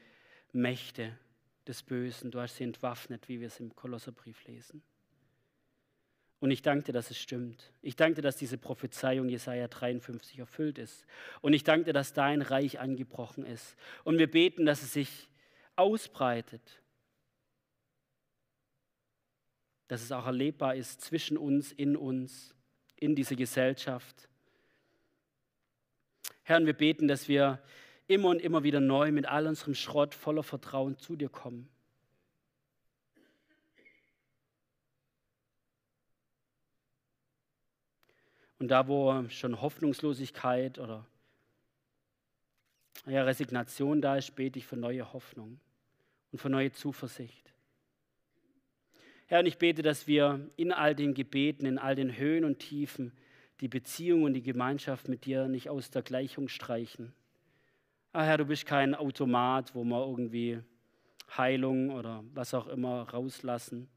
Mächte 0.52 1.16
des 1.68 1.84
Bösen. 1.84 2.32
Du 2.32 2.40
hast 2.40 2.56
sie 2.56 2.64
entwaffnet, 2.64 3.28
wie 3.28 3.40
wir 3.40 3.46
es 3.46 3.61
im 3.61 3.74
Kolosserbrief 3.76 4.44
lesen. 4.46 4.82
Und 6.40 6.50
ich 6.50 6.62
danke 6.62 6.87
dir, 6.87 6.92
dass 6.92 7.11
es 7.11 7.18
stimmt. 7.18 7.72
Ich 7.82 7.94
danke 7.94 8.16
dir, 8.16 8.22
dass 8.22 8.37
diese 8.37 8.58
Prophezeiung 8.58 9.28
Jesaja 9.28 9.68
53 9.68 10.38
erfüllt 10.38 10.78
ist. 10.78 11.04
Und 11.40 11.52
ich 11.52 11.62
danke 11.62 11.87
dir, 11.87 11.92
dass 11.92 12.12
dein 12.12 12.42
Reich 12.42 12.80
angebrochen 12.80 13.44
ist. 13.44 13.76
Und 14.04 14.18
wir 14.18 14.30
beten, 14.30 14.66
dass 14.66 14.82
es 14.82 14.92
sich 14.92 15.28
ausbreitet 15.76 16.80
dass 19.88 20.03
es 20.03 20.12
auch 20.12 20.27
erlebbar 20.27 20.74
ist 20.74 21.01
zwischen 21.01 21.37
uns, 21.37 21.72
in 21.72 21.96
uns, 21.96 22.55
in 22.96 23.14
dieser 23.14 23.37
Gesellschaft. 23.37 24.29
Herr, 26.42 26.64
wir 26.64 26.74
beten, 26.74 27.09
dass 27.09 27.29
wir 27.29 27.61
immer 28.07 28.29
und 28.29 28.40
immer 28.40 28.62
wieder 28.62 28.81
neu 28.81 29.12
mit 29.12 29.27
all 29.27 29.46
unserem 29.46 29.74
Schrott 29.74 30.14
voller 30.14 30.42
Vertrauen 30.42 30.98
zu 30.98 31.16
dir 31.16 31.29
kommen. 31.29 31.68
Und 38.59 38.68
da, 38.68 38.88
wo 38.88 39.29
schon 39.29 39.61
Hoffnungslosigkeit 39.61 40.79
oder 40.79 41.07
ja, 43.07 43.22
Resignation 43.22 44.03
da 44.03 44.16
ist, 44.16 44.35
bete 44.35 44.59
ich 44.59 44.66
für 44.66 44.77
neue 44.77 45.12
Hoffnung 45.12 45.61
und 46.33 46.40
für 46.40 46.51
neue 46.51 46.72
Zuversicht. 46.72 47.53
Herr, 49.30 49.40
und 49.40 49.46
ich 49.46 49.58
bete, 49.58 49.82
dass 49.82 50.06
wir 50.06 50.40
in 50.56 50.72
all 50.72 50.94
den 50.94 51.12
Gebeten, 51.12 51.66
in 51.66 51.76
all 51.76 51.94
den 51.94 52.16
Höhen 52.16 52.44
und 52.44 52.60
Tiefen 52.60 53.12
die 53.60 53.68
Beziehung 53.68 54.22
und 54.22 54.32
die 54.32 54.42
Gemeinschaft 54.42 55.06
mit 55.06 55.26
dir 55.26 55.48
nicht 55.48 55.68
aus 55.68 55.90
der 55.90 56.00
Gleichung 56.00 56.48
streichen. 56.48 57.12
Ah, 58.14 58.22
Herr, 58.22 58.38
du 58.38 58.46
bist 58.46 58.64
kein 58.64 58.94
Automat, 58.94 59.74
wo 59.74 59.84
wir 59.84 60.00
irgendwie 60.06 60.60
Heilung 61.36 61.90
oder 61.90 62.24
was 62.32 62.54
auch 62.54 62.68
immer 62.68 63.02
rauslassen 63.10 63.90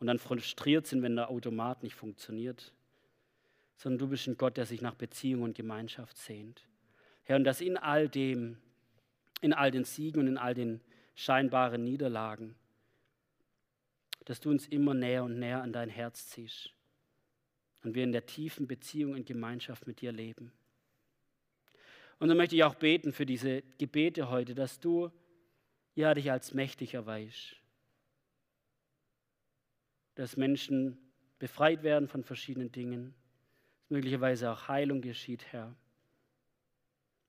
und 0.00 0.06
dann 0.06 0.18
frustriert 0.18 0.86
sind, 0.86 1.02
wenn 1.02 1.16
der 1.16 1.28
Automat 1.28 1.82
nicht 1.82 1.94
funktioniert, 1.94 2.72
sondern 3.76 3.98
du 3.98 4.08
bist 4.08 4.26
ein 4.26 4.38
Gott, 4.38 4.56
der 4.56 4.64
sich 4.64 4.80
nach 4.80 4.94
Beziehung 4.94 5.42
und 5.42 5.54
Gemeinschaft 5.54 6.16
sehnt. 6.16 6.66
Herr, 7.24 7.36
und 7.36 7.44
dass 7.44 7.60
in 7.60 7.76
all 7.76 8.08
dem, 8.08 8.56
in 9.42 9.52
all 9.52 9.70
den 9.70 9.84
Siegen 9.84 10.22
und 10.22 10.28
in 10.28 10.38
all 10.38 10.54
den 10.54 10.80
scheinbaren 11.14 11.84
Niederlagen, 11.84 12.54
dass 14.28 14.40
du 14.40 14.50
uns 14.50 14.66
immer 14.66 14.92
näher 14.92 15.24
und 15.24 15.38
näher 15.38 15.62
an 15.62 15.72
dein 15.72 15.88
Herz 15.88 16.28
ziehst 16.28 16.70
und 17.82 17.94
wir 17.94 18.04
in 18.04 18.12
der 18.12 18.26
tiefen 18.26 18.66
Beziehung 18.66 19.14
und 19.14 19.24
Gemeinschaft 19.24 19.86
mit 19.86 20.02
dir 20.02 20.12
leben. 20.12 20.52
Und 22.18 22.28
dann 22.28 22.36
möchte 22.36 22.54
ich 22.54 22.62
auch 22.62 22.74
beten 22.74 23.14
für 23.14 23.24
diese 23.24 23.62
Gebete 23.78 24.28
heute, 24.28 24.54
dass 24.54 24.80
du 24.80 25.10
ja 25.94 26.12
dich 26.12 26.30
als 26.30 26.52
mächtig 26.52 26.92
erweist, 26.92 27.56
dass 30.14 30.36
Menschen 30.36 30.98
befreit 31.38 31.82
werden 31.82 32.06
von 32.06 32.22
verschiedenen 32.22 32.70
Dingen, 32.70 33.14
dass 33.80 33.88
möglicherweise 33.88 34.50
auch 34.50 34.68
Heilung 34.68 35.00
geschieht, 35.00 35.46
Herr. 35.52 35.74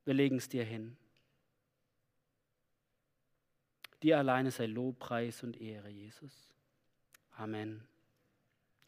Wir 0.04 0.16
legen 0.16 0.36
es 0.36 0.50
dir 0.50 0.66
hin. 0.66 0.98
Dir 4.04 4.18
alleine 4.18 4.52
sei 4.52 4.66
Lob, 4.66 5.00
Preis 5.00 5.44
und 5.44 5.62
Ehre, 5.62 5.88
Jesus. 5.88 6.59
Amen. 7.40 7.82